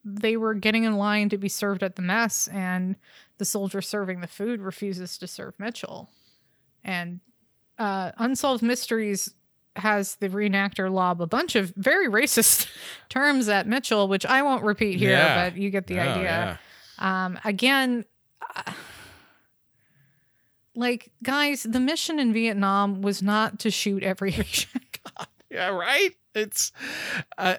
[0.08, 2.94] they were getting in line to be served at the mess, and
[3.38, 6.08] the soldier serving the food refuses to serve Mitchell,
[6.84, 7.20] and
[7.78, 9.34] uh, Unsolved Mysteries
[9.74, 12.66] has the reenactor lob a bunch of very racist
[13.10, 15.50] terms at Mitchell, which I won't repeat here, Yeah.
[15.50, 16.58] but you get the Oh, idea.
[16.98, 17.24] yeah.
[17.26, 18.04] Um, again,
[18.54, 18.72] uh,
[20.74, 24.80] like guys, the mission in Vietnam was not to shoot every Asian.
[25.56, 26.10] Yeah, right.
[26.34, 26.70] It's,
[27.38, 27.54] uh,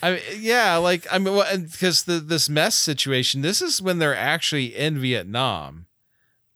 [0.00, 3.42] I mean, yeah, like I mean, because the this mess situation.
[3.42, 5.86] This is when they're actually in Vietnam.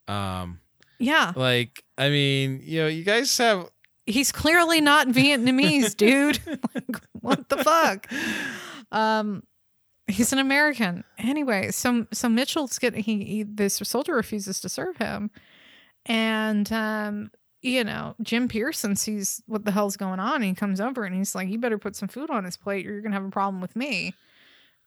[0.07, 0.61] Um,
[1.01, 3.68] yeah, like I mean, you know, you guys have
[4.07, 6.39] he's clearly not Vietnamese, dude.
[6.47, 8.07] like, what the fuck?
[8.93, 9.43] Um,
[10.07, 11.03] he's an American.
[11.18, 15.33] Anyway, so so Mitchell's getting he, he this soldier refuses to serve him,
[16.07, 20.36] and um, you know Jim Pearson sees what the hell's going on.
[20.36, 22.86] And he comes over and he's like, "You better put some food on his plate,
[22.86, 24.14] or you're gonna have a problem with me."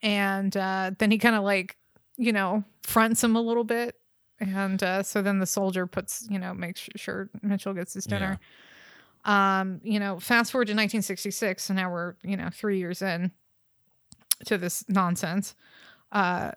[0.02, 1.78] And uh, then he kind of like
[2.18, 3.96] you know fronts him a little bit.
[4.40, 8.40] And uh, so then the soldier puts, you know, makes sure Mitchell gets his dinner
[9.26, 13.32] um you know fast forward to 1966 so now we're you know three years in
[14.46, 15.56] to this nonsense
[16.12, 16.52] uh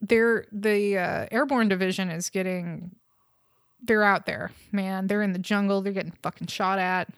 [0.00, 2.94] they're the uh, airborne division is getting
[3.86, 5.06] they're out there man.
[5.06, 5.80] They're in the jungle.
[5.82, 7.08] They're getting fucking shot at.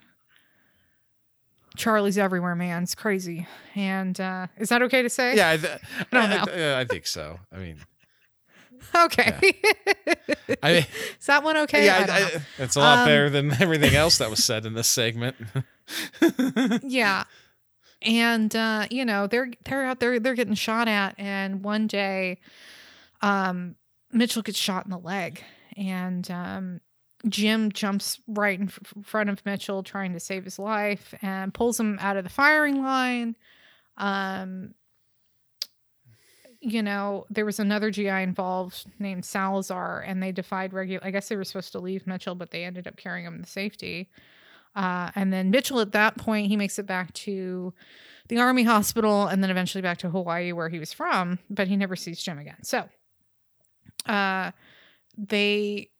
[1.76, 2.82] Charlie's everywhere man.
[2.82, 3.46] It's crazy.
[3.74, 5.36] And uh is that okay to say?
[5.36, 5.50] Yeah.
[5.50, 5.78] I, th-
[6.10, 6.44] don't I, know.
[6.44, 7.38] th- I think so.
[7.52, 7.76] I mean,
[8.96, 9.34] okay.
[10.62, 10.86] I mean,
[11.20, 11.84] is that one okay?
[11.86, 12.36] yeah, I don't.
[12.36, 15.36] I, it's a lot Um, better than everything else that was said in this segment.
[16.82, 17.24] yeah.
[18.02, 21.14] And uh you know they're they're out there they're getting shot at.
[21.18, 22.38] And one day
[23.22, 23.74] um
[24.12, 25.42] mitchell gets shot in the leg
[25.78, 26.80] and um
[27.28, 31.98] jim jumps right in front of mitchell trying to save his life and pulls him
[32.00, 33.36] out of the firing line
[33.96, 34.74] um
[36.60, 41.28] you know there was another gi involved named salazar and they defied regular i guess
[41.28, 44.08] they were supposed to leave mitchell but they ended up carrying him to safety
[44.78, 47.74] uh, and then Mitchell, at that point, he makes it back to
[48.28, 51.76] the army hospital and then eventually back to Hawaii, where he was from, but he
[51.76, 52.62] never sees Jim again.
[52.62, 52.88] So,
[54.06, 54.52] uh,
[55.18, 55.90] they,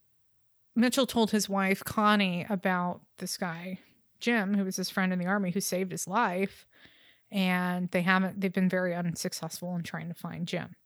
[0.75, 3.81] Mitchell told his wife, Connie, about this guy,
[4.21, 6.67] Jim, who was his friend in the army who saved his life.
[7.31, 10.77] And they haven't, they've been very unsuccessful in trying to find Jim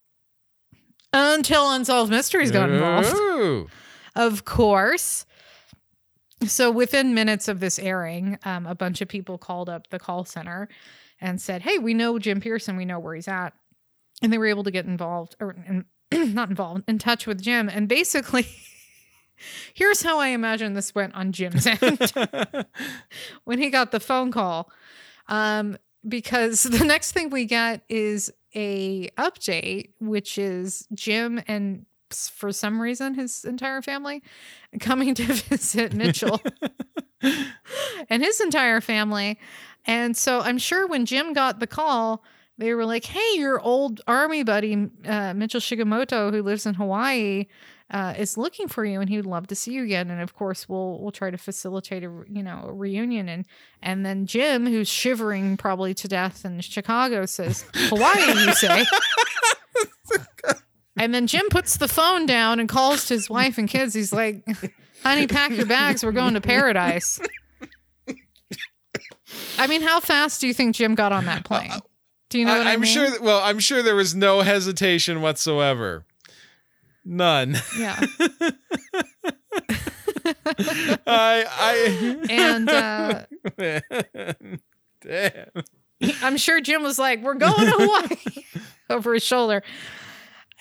[1.12, 3.68] until Unsolved Mysteries got involved Ooh.
[4.14, 5.26] of course.
[6.46, 10.24] so within minutes of this airing, um, a bunch of people called up the call
[10.24, 10.68] center
[11.20, 12.76] and said, "Hey, we know Jim Pearson.
[12.76, 13.52] We know where he's at,"
[14.22, 15.54] and they were able to get involved or
[16.34, 17.68] not involved in touch with Jim.
[17.68, 18.46] And basically,
[19.74, 22.12] here's how I imagine this went on Jim's end
[23.44, 24.70] when he got the phone call,
[25.28, 32.52] um, because the next thing we get is a update, which is Jim and for
[32.52, 34.22] some reason his entire family
[34.80, 36.42] coming to visit Mitchell
[38.10, 39.38] and his entire family.
[39.86, 42.22] And so I'm sure when Jim got the call,
[42.62, 47.46] they were like, "Hey, your old army buddy uh, Mitchell Shigemoto, who lives in Hawaii,
[47.90, 50.10] uh, is looking for you, and he would love to see you again.
[50.10, 53.46] And of course, we'll we'll try to facilitate a you know a reunion." And
[53.82, 58.86] and then Jim, who's shivering probably to death in Chicago, says, "Hawaii, you say?"
[60.94, 63.94] And then Jim puts the phone down and calls to his wife and kids.
[63.94, 64.46] He's like,
[65.02, 66.04] honey, pack your bags.
[66.04, 67.18] We're going to paradise.
[69.58, 71.72] I mean, how fast do you think Jim got on that plane?
[72.32, 72.90] Do you know what I, I, am mean?
[72.90, 73.20] sure.
[73.20, 76.06] Well, I'm sure there was no hesitation whatsoever.
[77.04, 77.58] None.
[77.78, 78.00] Yeah.
[81.06, 81.44] I.
[81.46, 82.16] I.
[82.30, 83.24] And uh,
[85.02, 85.50] Damn.
[86.22, 88.44] I'm sure Jim was like, we're going to Hawaii
[88.88, 89.62] over his shoulder.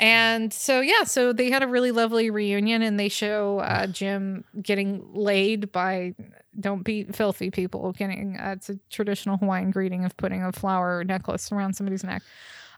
[0.01, 4.43] And so, yeah, so they had a really lovely reunion and they show uh, Jim
[4.59, 6.15] getting laid by,
[6.59, 11.03] don't be filthy people, getting, uh, it's a traditional Hawaiian greeting of putting a flower
[11.03, 12.23] necklace around somebody's neck,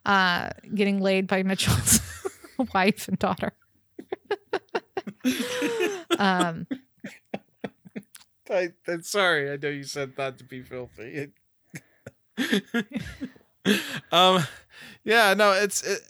[0.05, 2.01] uh, getting laid by Mitchell's
[2.73, 3.53] wife and daughter.
[6.19, 6.67] um,
[8.49, 9.49] I, I'm sorry.
[9.49, 11.31] I know you said not to be filthy.
[14.11, 14.43] um,
[15.03, 16.01] yeah, no, it's it,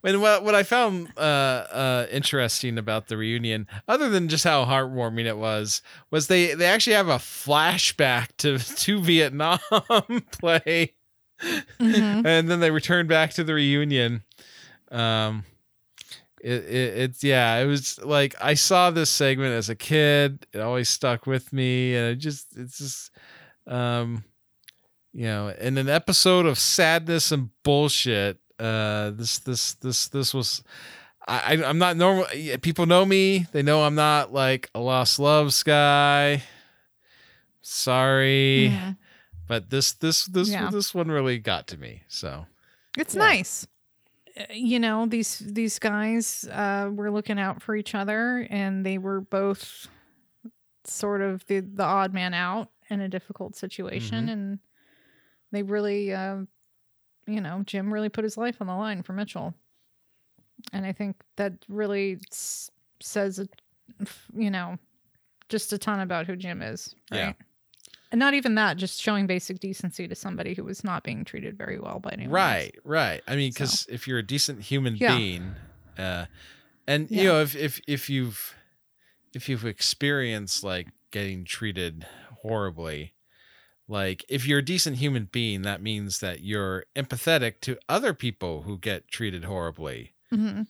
[0.00, 4.64] when what what I found uh uh interesting about the reunion, other than just how
[4.64, 9.58] heartwarming it was, was they they actually have a flashback to to Vietnam
[10.32, 10.94] play,
[11.40, 12.26] mhm.
[12.26, 14.22] and then they return back to the reunion.
[14.90, 15.44] Um.
[16.40, 20.60] It, it it's yeah it was like I saw this segment as a kid it
[20.60, 23.10] always stuck with me and it just it's just
[23.66, 24.22] um
[25.18, 30.62] you know in an episode of sadness and bullshit uh this this this this was
[31.26, 32.26] I, i'm not normal
[32.62, 36.42] people know me they know i'm not like a lost loves guy
[37.60, 38.96] sorry Mhm.
[39.46, 40.70] but this this this Yeah.
[40.70, 42.46] this one really got to me so
[42.96, 43.22] It's Yeah.
[43.22, 43.66] nice.
[44.36, 48.98] Uh, You know, these these guys uh were looking out for each other and they
[48.98, 49.88] were both
[50.84, 54.32] sort of the the odd man out in a difficult situation Mhm.
[54.32, 54.58] and
[55.52, 56.38] they really uh
[57.26, 59.52] you know, Jim really put his life on the line for Mitchell.
[60.72, 62.70] And I think that really s-
[63.00, 63.46] says
[64.34, 64.78] you know,
[65.48, 67.18] just a ton about who Jim is, right?
[67.18, 67.32] Yeah.
[68.10, 71.58] And not even that, just showing basic decency to somebody who was not being treated
[71.58, 72.30] very well by anyone.
[72.30, 72.34] else.
[72.34, 73.22] Right, right.
[73.28, 75.14] I mean, So- because if you're a decent human Yeah.
[75.16, 75.54] being,
[75.98, 76.24] uh,
[76.86, 77.22] and Yeah.
[77.22, 78.54] you know, if if if you've
[79.34, 82.06] if you've experienced like getting treated
[82.40, 83.12] horribly,
[83.88, 88.62] like if you're a decent human being, that means that you're empathetic to other people
[88.62, 90.12] who get treated horribly.
[90.30, 90.62] hmm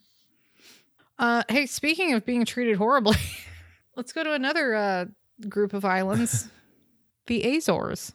[1.19, 3.17] Uh, hey, speaking of being treated horribly,
[3.97, 5.05] let's go to another uh,
[5.49, 6.49] group of islands,
[7.27, 8.13] the Azores.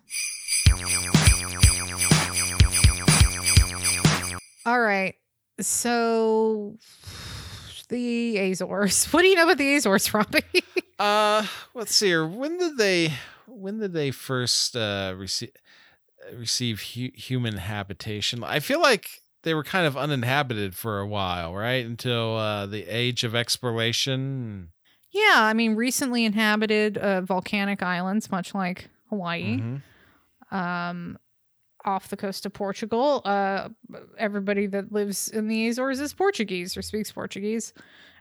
[4.65, 5.15] All right,
[5.59, 6.77] so
[7.89, 9.05] the Azores.
[9.11, 10.41] What do you know about the Azores, Robbie?
[10.97, 12.25] Uh, let's see here.
[12.25, 13.13] When did they
[13.55, 15.51] when did they first uh receive
[16.35, 18.43] receive hu- human habitation?
[18.43, 19.09] I feel like
[19.43, 21.85] they were kind of uninhabited for a while, right?
[21.85, 24.69] Until uh the age of exploration.
[25.11, 29.59] yeah, I mean, recently inhabited uh, volcanic islands, much like Hawaii.
[29.59, 29.81] Mhm.
[30.51, 31.17] um,
[31.85, 33.21] off the coast of Portugal.
[33.25, 33.67] Uh,
[34.17, 37.73] everybody that lives in the Azores is Portuguese or speaks Portuguese,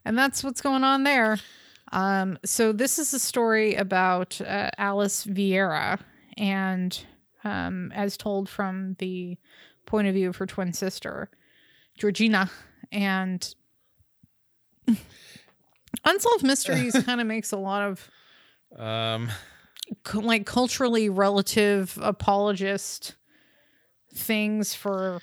[0.05, 1.39] and that's what's going on there.
[1.93, 5.99] Um, so this is a story about uh, Alice Vieira,
[6.36, 6.99] and
[7.45, 9.36] um, as told from the
[9.86, 11.28] point of view of her twin sister,
[11.99, 12.51] Georgina,
[12.90, 13.55] and
[16.05, 18.11] Unsolved Mysteries kind of makes a lot of
[18.78, 19.30] Um.
[20.14, 23.14] like culturally relative apologist
[24.14, 25.20] things for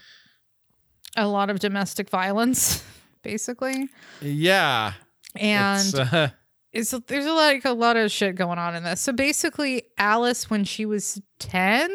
[1.17, 2.83] a lot of domestic violence
[3.23, 3.87] basically.
[4.21, 4.93] Yeah.
[5.35, 6.27] and uh,
[6.71, 9.01] it's, there's a like a lot of shit going on in this.
[9.01, 11.91] So basically alice when she was 10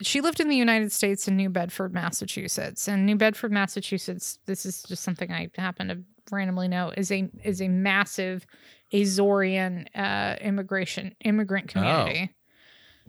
[0.00, 2.88] she lived in the united states in new bedford massachusetts.
[2.88, 5.98] And new bedford massachusetts this is just something i happen to
[6.32, 8.46] randomly know, is a is a massive
[8.92, 12.34] Azorean uh, immigration immigrant community.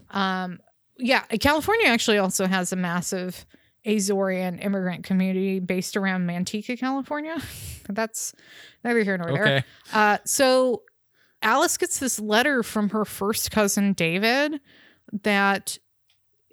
[0.10, 0.60] Um,
[0.98, 3.46] yeah, California actually also has a massive
[3.86, 7.38] Azorean immigrant community based around Manteca, California.
[7.90, 8.34] That's
[8.84, 9.64] neither here nor there.
[9.92, 10.84] Uh, so
[11.42, 14.62] Alice gets this letter from her first cousin David
[15.24, 15.78] that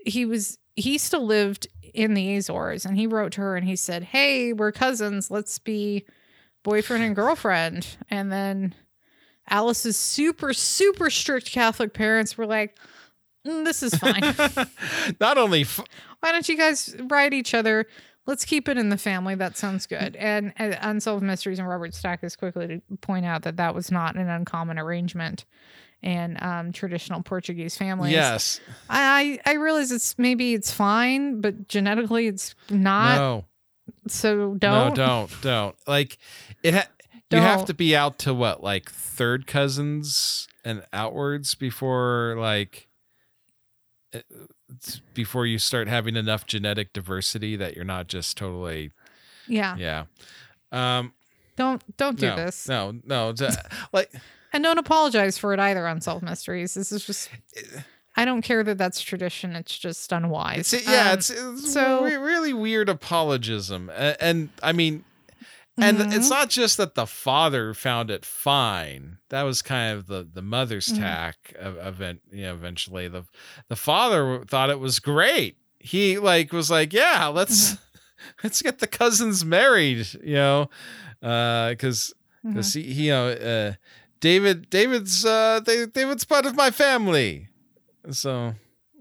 [0.04, 3.76] he was he still lived in the Azores and he wrote to her and he
[3.76, 5.30] said, "Hey, we're cousins.
[5.30, 6.06] Let's be
[6.62, 8.74] boyfriend and girlfriend." And then
[9.48, 12.78] Alice's super super strict Catholic parents were like,
[13.48, 14.22] "Mm, "This is fine.
[15.20, 15.80] Not only f-
[16.20, 17.86] Why don't you guys write each other?"
[18.26, 19.36] Let's keep it in the family.
[19.36, 20.14] That sounds good.
[20.16, 23.90] And uh, Unsolved Mysteries and Robert Stack is quickly to point out that that was
[23.90, 25.46] not an uncommon arrangement
[26.02, 28.12] in um, traditional Portuguese families.
[28.12, 33.16] yes, I I realize it's maybe it's fine, but genetically it's not.
[33.16, 33.44] no,
[34.08, 34.90] So don't.
[34.90, 35.76] no, don't, don't.
[35.86, 36.18] Like
[36.62, 36.74] it.
[36.74, 36.88] Ha-
[37.30, 42.87] you have to be out to what, like third cousins and outwards before like
[45.14, 48.90] before you start having enough genetic diversity that you're not just totally
[49.46, 49.76] Yeah.
[49.76, 50.04] yeah.
[50.72, 51.12] Um,
[51.56, 53.48] Don't don't do no, this, No, no, d-
[53.92, 54.12] like
[54.52, 55.86] and don't apologize for it either.
[55.86, 56.74] on Unsolved Mysteries.
[56.74, 57.28] This is just.
[58.16, 59.54] I don't care that that's tradition.
[59.54, 60.72] It's just unwise.
[60.72, 65.04] It's yeah, Um, it's, it's so- re- really weird apologism, and, and I mean,
[65.78, 66.16] and mhm.
[66.16, 69.18] it's not just that the father found it fine.
[69.30, 70.98] That was kind of the the mother's Mhm.
[70.98, 72.20] tack of event.
[72.30, 73.24] You know, eventually the
[73.68, 75.56] the father thought it was great.
[75.78, 77.82] He like was like, yeah, let's Mm-hmm.
[78.44, 80.06] let's get the cousins married.
[80.22, 80.70] You know,
[81.20, 82.12] because
[82.44, 82.50] Mhm.
[82.54, 83.72] because he, he, you know uh,
[84.20, 87.48] David David's uh Da- David's part of my family.
[88.10, 88.54] So.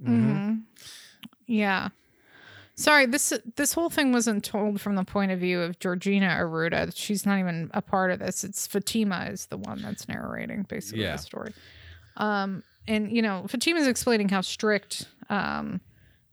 [0.03, 0.09] mhm.
[0.09, 0.61] Mhm.
[1.47, 1.89] Yeah.
[2.79, 6.91] Sorry, this this whole thing wasn't told from the point of view of Georgina Aruda.
[6.95, 8.43] She's not even a part of this.
[8.43, 11.13] It's Fatima is the one that's narrating basically Yeah.
[11.13, 11.53] the story.
[12.17, 15.81] Um, and you know, Fatima's explaining how strict um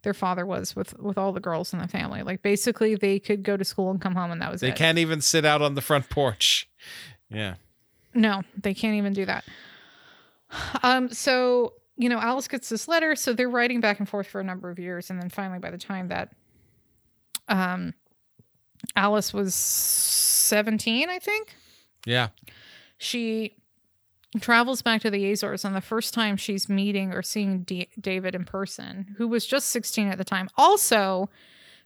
[0.02, 2.22] their father was with with all the girls in the family.
[2.22, 4.66] Like basically, they could go to school and come home, and that was it.
[4.66, 4.76] They it.
[4.76, 6.68] can't even sit out on the front porch.
[7.30, 7.54] Yeah.
[8.12, 9.44] No, they can't even do that.
[10.82, 14.40] Um, so you know, Alice gets this letter, so they're writing back and forth for
[14.40, 16.32] a number of years, and then finally, by the time that
[17.48, 17.94] um,
[18.96, 21.54] Alice was seventeen, I think
[22.06, 22.28] Yeah.
[22.98, 23.56] she
[24.40, 28.34] travels back to the Azores, and the first time she's meeting or seeing D- David
[28.34, 30.48] in person, who was just sixteen at the time.
[30.56, 31.30] Also,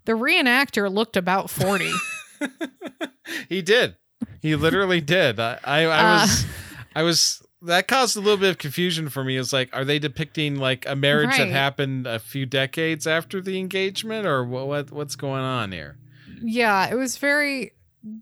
[0.07, 1.93] the reenactor looked about forty.
[3.49, 3.97] he did.
[4.41, 5.39] He literally did.
[5.39, 6.21] I, I, I Uh.
[6.23, 6.47] was,
[6.95, 7.43] I was.
[7.63, 9.37] That caused a little bit of confusion for me.
[9.37, 13.59] It's like, are they depicting like a marriage that happened a few decades after the
[13.59, 14.69] engagement, or what?
[14.69, 15.97] what what's going on here?
[16.41, 17.73] Yeah, it was very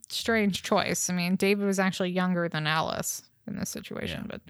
[0.08, 1.10] strange choice.
[1.10, 4.40] I mean, David was actually younger than Alice in this situation, but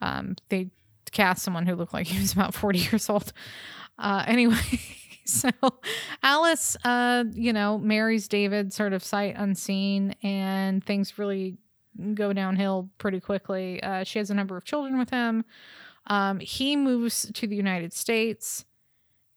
[0.00, 0.70] um, they
[1.10, 3.32] cast someone who looked like he was about 40 years old.
[3.98, 4.80] Uh, anyway,
[5.24, 5.48] so
[6.22, 11.56] Alice, uh, you know, marries David sort of sight unseen, and things really
[12.14, 13.82] go downhill pretty quickly.
[13.82, 15.44] Uh, she has a number of children with him.
[16.06, 18.64] Um, he moves to the United States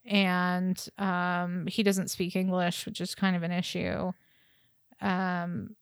[0.08, 4.12] and um, he doesn't speak English, which is kind of an issue.
[5.02, 5.76] Um,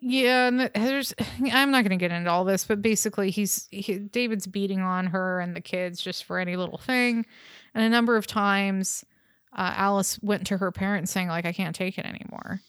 [0.00, 1.14] yeah, and there's.
[1.52, 5.06] I'm not going to get into all this, but basically, he's he, David's beating on
[5.08, 7.26] her and the kids just for any little thing,
[7.74, 9.04] and a number of times,
[9.52, 12.60] uh, Alice went to her parents saying like, "I can't take it anymore,"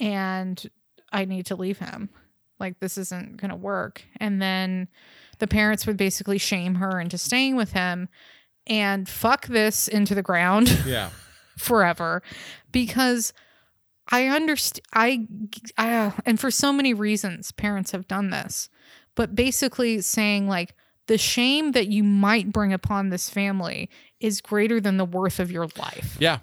[0.00, 0.68] and
[1.12, 2.08] I need to leave him.
[2.58, 4.02] Like this isn't going to work.
[4.18, 4.88] And then
[5.38, 8.08] the parents would basically shame her into staying with him
[8.66, 11.10] and fuck this into the ground Yeah.
[11.56, 12.22] forever
[12.72, 13.32] because
[14.12, 15.26] I understand I
[15.78, 18.68] I uh, and for so many reasons parents have done this
[19.14, 20.74] but basically saying like
[21.06, 23.88] the shame that you might bring upon this family
[24.20, 26.40] is greater than the worth of your life Yeah.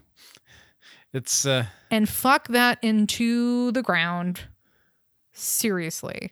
[1.18, 4.42] It's uh and fuck that into the ground.
[5.34, 6.32] Seriously.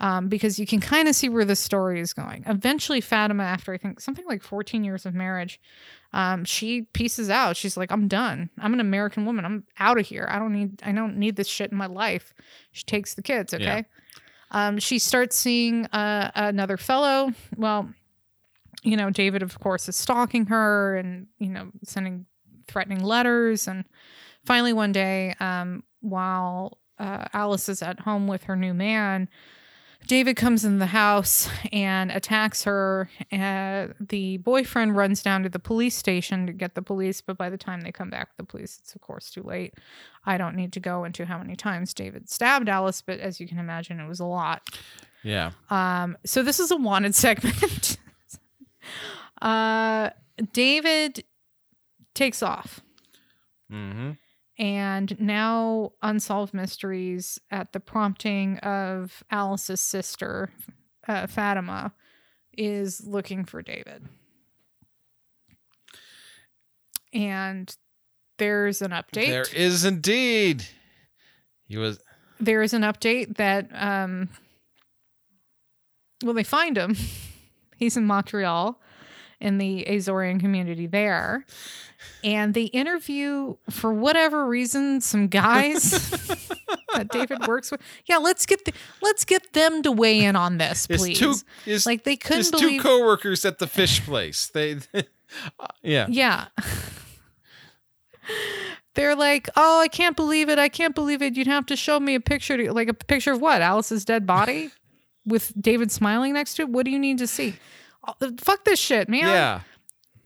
[0.00, 2.44] Um, because you can kind of see where the story is going.
[2.46, 5.60] Eventually fatima after i think something like 14 years of marriage
[6.12, 7.56] um, she pieces out.
[7.56, 8.50] She's like i'm done.
[8.58, 9.44] I'm an american woman.
[9.44, 10.26] I'm out of here.
[10.30, 12.34] I don't need i don't need this shit in my life.
[12.72, 13.64] She takes the kids okay?
[13.64, 13.82] Yeah.
[14.50, 17.32] um, she starts seeing uh, another fellow.
[17.56, 17.88] Well
[18.82, 22.26] you know david of course is stalking her and you know sending
[22.66, 23.84] threatening letters and
[24.44, 29.28] finally one day um, while uh, alice is at home with her new man
[30.06, 33.08] David comes in the house and attacks her.
[33.32, 37.48] Uh, the boyfriend runs down to the police station to get the police, but by
[37.48, 39.74] the time they come back, the police, it's of course too late.
[40.26, 43.48] I don't need to go into how many times David stabbed Alice, but as you
[43.48, 44.62] can imagine, it was a lot.
[45.22, 45.52] Yeah.
[45.70, 47.96] Um, so this is a wanted segment.
[49.40, 50.10] uh,
[50.52, 51.24] David
[52.14, 52.80] takes off.
[53.70, 54.12] Mm-hmm.
[54.56, 60.50] And now Unsolved Mysteries, at the prompting of Alice's sister,
[61.08, 61.92] uh, Fatima,
[62.56, 64.06] is looking for David.
[67.12, 67.74] And
[68.38, 69.26] there's an update.
[69.28, 70.64] There is indeed.
[71.66, 71.98] He was.
[72.38, 74.28] there is an update that um
[76.22, 76.94] well they find him
[77.76, 78.80] he's in montreal
[79.44, 81.44] in the azorean community there
[82.22, 85.90] and they interview for whatever reason some guys
[86.94, 88.72] that david works with yeah let's get the,
[89.02, 91.34] let's get them to weigh in on this His please two.
[91.64, 94.46] His, like they couldn't his two coworkers at the fish place.
[94.48, 94.78] They.
[94.94, 95.02] uh,
[95.82, 96.06] yeah.
[96.08, 96.46] Yeah.
[98.94, 100.58] They're like, oh, I can't believe it.
[100.58, 101.36] I can't believe it.
[101.36, 103.60] You'd have to show me a picture, to, like a picture of what?
[103.60, 104.70] Alice's dead body
[105.26, 106.68] with David smiling next to it?
[106.68, 107.54] What do you need to see?
[108.06, 109.20] Oh, fuck this shit, man.
[109.22, 109.60] Yeah.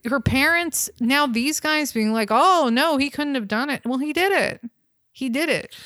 [0.05, 3.83] Her parents, now these guys being like, oh, no, he couldn't have done it.
[3.85, 4.61] Well, he did it.
[5.13, 5.77] He did it.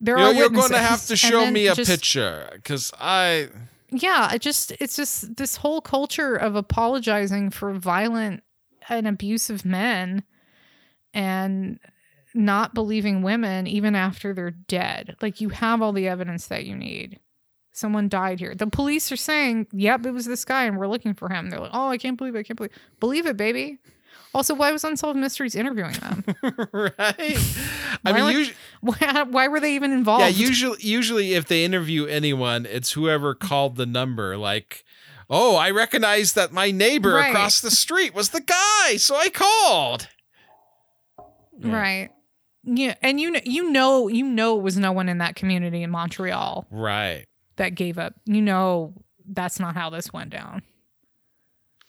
[0.00, 3.48] There You're, are you're going to have to show me a just- picture because I.
[3.90, 8.42] yeah it just it's just this whole culture of apologizing for violent
[8.88, 10.24] and abusive men
[11.14, 11.78] and
[12.34, 16.74] not believing women even after they're dead like you have all the evidence that you
[16.74, 17.20] need
[17.72, 21.14] someone died here the police are saying yep it was this guy and we're looking
[21.14, 23.78] for him they're like oh i can't believe it i can't believe believe it baby
[24.34, 26.24] also why was unsolved mysteries interviewing them
[26.72, 27.38] right.
[28.04, 30.28] I mean, would- usually, why, why were they even involved yeah.
[30.28, 34.36] Usually, usually, if they interview anyone, it's whoever called the number.
[34.38, 34.84] Like,
[35.30, 37.28] oh, I recognize that my neighbor Right.
[37.30, 40.08] across the street was the guy, so I called.
[41.60, 41.76] Yeah.
[41.76, 42.10] right
[42.64, 45.82] yeah and you know you know you know it was no one in that community
[45.82, 47.26] in montreal Right.
[47.56, 48.14] That gave up.
[48.24, 48.94] You know,
[49.26, 50.62] that's not how this went down.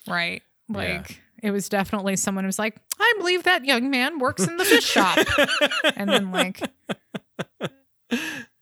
[0.08, 0.42] Right?
[0.70, 0.78] Yeah.
[0.78, 4.66] Like, it was definitely someone who's like, I believe that young man works in the
[4.66, 5.18] fish shop.
[5.96, 6.62] and then, like,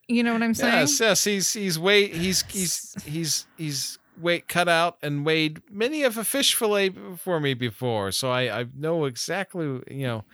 [0.07, 0.73] you know what I'm saying?
[0.73, 1.23] Yes, yes.
[1.23, 2.14] He's he's weight.
[2.14, 7.40] He's he's he's he's weight cut out and weighed many of a fish fillet for
[7.40, 9.65] me before, so I I know exactly.
[9.90, 10.26] You know,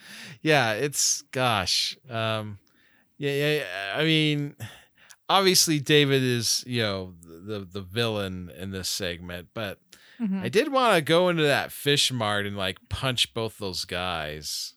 [0.42, 0.74] yeah.
[0.74, 1.98] It's gosh.
[2.10, 2.60] Um,
[3.18, 3.56] yeah, yeah.
[3.56, 4.56] yeah, I mean,
[5.30, 9.80] obviously David is you know the the villain in this segment, but
[10.20, 10.42] Mhm.
[10.42, 14.74] I did want to go into that fish mart and like punch both those guys.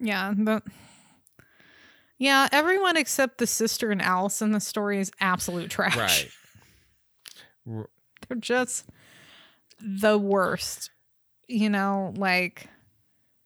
[0.00, 0.34] Yeah.
[0.36, 0.62] The,
[2.18, 5.96] yeah, everyone except the sister and Alice in the story is absolute trash.
[7.66, 7.86] Right.
[8.28, 8.86] They're just
[9.80, 10.90] the worst.
[11.46, 12.66] You know, like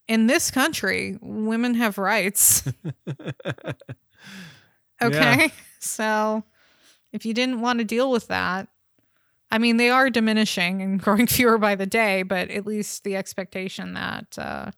[0.08, 2.62] in this country, women have rights.
[5.02, 5.52] okay.
[5.84, 6.44] So
[7.12, 8.68] if you didn't want to deal with that,
[9.50, 13.16] I mean, they are diminishing and growing fewer by the day, but at least the
[13.16, 14.70] expectation that uh,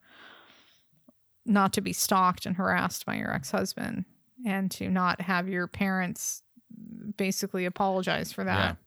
[1.45, 4.07] not to be stalked and harassed by your ex husband
[4.47, 6.43] and to not have your parents
[7.17, 8.79] basically apologize for that.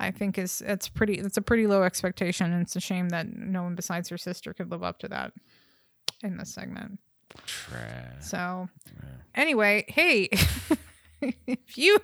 [0.00, 3.34] I think is it's pretty it's a pretty low expectation and it's a shame that
[3.36, 5.32] no one besides her sister could live up to that
[6.22, 6.98] in this segment.
[7.46, 8.22] Trash.
[8.22, 8.68] So
[9.34, 10.28] anyway, hey,
[11.20, 11.98] if you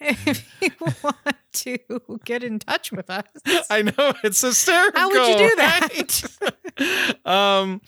[0.00, 0.70] if you
[1.02, 1.78] want to
[2.24, 3.26] get in touch with us,
[3.68, 5.00] I know it's a hysterical.
[5.00, 5.88] How would you do that?
[6.80, 7.26] right?
[7.26, 7.80] um,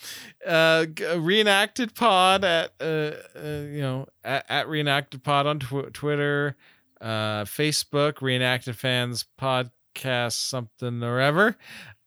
[0.46, 0.86] uh,
[1.16, 6.56] reenacted pod at uh, uh you know at, at reenacted pod on tw- Twitter,
[7.00, 11.56] uh, Facebook reenacted fans podcast something or ever.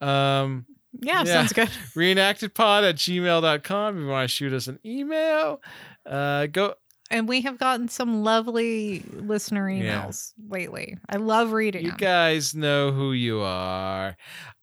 [0.01, 0.65] Um,
[1.01, 1.33] yeah, Yeah.
[1.33, 1.67] sounds good.
[1.95, 5.61] reenactedpod at gmail.com if you want to shoot us an email.
[6.05, 6.75] Uh, go
[7.11, 10.03] And we have gotten some lovely listener Yeah.
[10.05, 10.97] emails lately.
[11.09, 11.97] I love reading You them.
[11.99, 14.17] guys know who you are.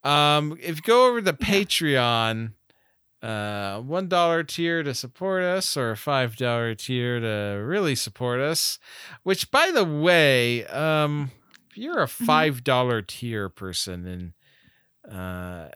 [0.04, 2.52] Um, if you go over to Patreon,
[3.22, 8.40] uh, one dollar tier to support us, or a five dollar tier to really support
[8.40, 8.80] us.
[9.22, 11.30] Which, by the way, um,
[11.70, 14.32] if you're a five dollar tier person, and
[15.16, 15.68] uh,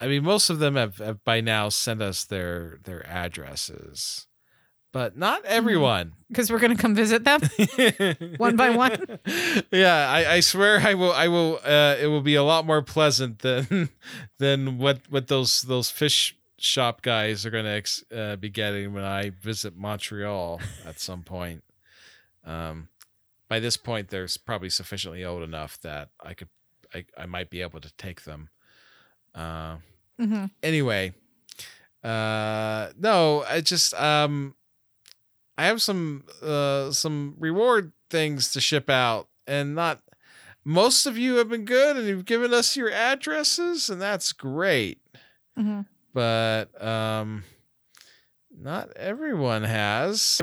[0.00, 4.26] I mean, most of them have, have by now sent us their their addresses,
[4.92, 6.12] but not everyone.
[6.28, 7.40] because we're gonna come visit them.
[8.36, 9.18] One by one?
[9.72, 11.12] Yeah, I, I swear I will.
[11.12, 11.60] I will.
[11.64, 13.88] Uh, it will be a lot more pleasant than
[14.38, 18.94] than what what those those fish shop guys are going to ex- uh, be getting
[18.94, 21.62] when I visit Montreal at some point.
[22.44, 22.88] Um,
[23.48, 26.48] by this point they're probably sufficiently old enough that I could
[26.94, 28.48] I, I might be able to take them.
[29.36, 29.76] Uh,
[30.18, 30.46] Mm-hmm.
[30.62, 31.12] anyway,
[32.02, 34.54] uh, no, I just um,
[35.58, 40.00] I have some uh some reward things to ship out, and not
[40.64, 45.00] most of you have been good, and you've given us your addresses, and that's great.
[45.58, 45.82] Mm-hmm.
[46.14, 47.44] But um,
[48.58, 50.40] not everyone has.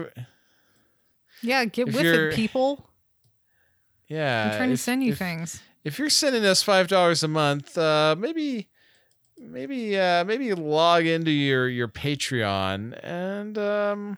[1.42, 2.88] Yeah, get If with it, people.
[4.08, 5.62] Yeah, I'm trying to send you if- things.
[5.84, 8.70] if you're sending us five dollars a month, uh, maybe,
[9.44, 14.18] maybe, uh, maybe log into your your Patreon, and um,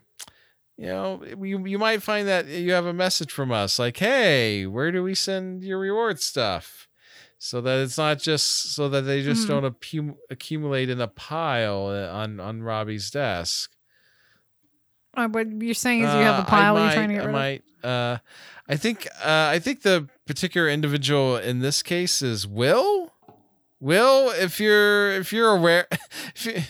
[0.78, 4.66] you know, you you might find that you have a message from us like, "Hey,
[4.66, 6.88] where do we send your reward stuff?"
[7.38, 9.48] So that it's not just so that they just Mhm.
[9.62, 13.72] don't accu- accumulate in a pile uh, on on Robbie's desk.
[15.16, 17.14] Uh, what you're saying is you have Uh, a pile I you're might, trying to
[17.16, 17.90] get I rid of.
[17.90, 18.18] uh,
[18.68, 19.08] I think.
[19.24, 23.14] Uh, I think the particular individual in this case is Will.
[23.80, 25.88] Will, if you're if you're aware,
[26.36, 26.62] if you,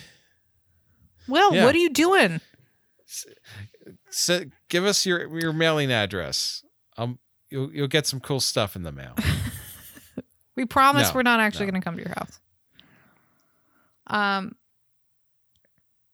[1.28, 1.66] Will, Yeah.
[1.66, 2.42] what are you doing?
[4.10, 6.64] s- give us your your mailing address.
[6.98, 7.20] Um,
[7.50, 9.16] you'll you'll get some cool stuff in the mail.
[10.58, 11.72] We promise No, we're not actually no.
[11.74, 12.40] going to come to your house.
[14.08, 14.56] Um,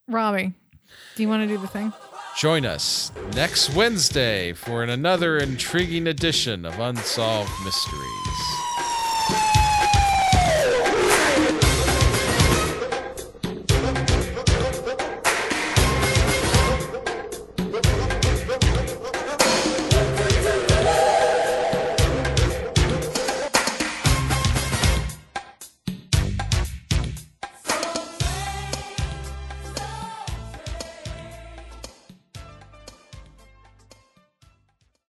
[0.08, 0.54] Robbie,
[1.16, 1.94] do you want to do the thing?
[2.38, 8.61] Join us next Wednesday for an another intriguing edition of Unsolved Mysteries.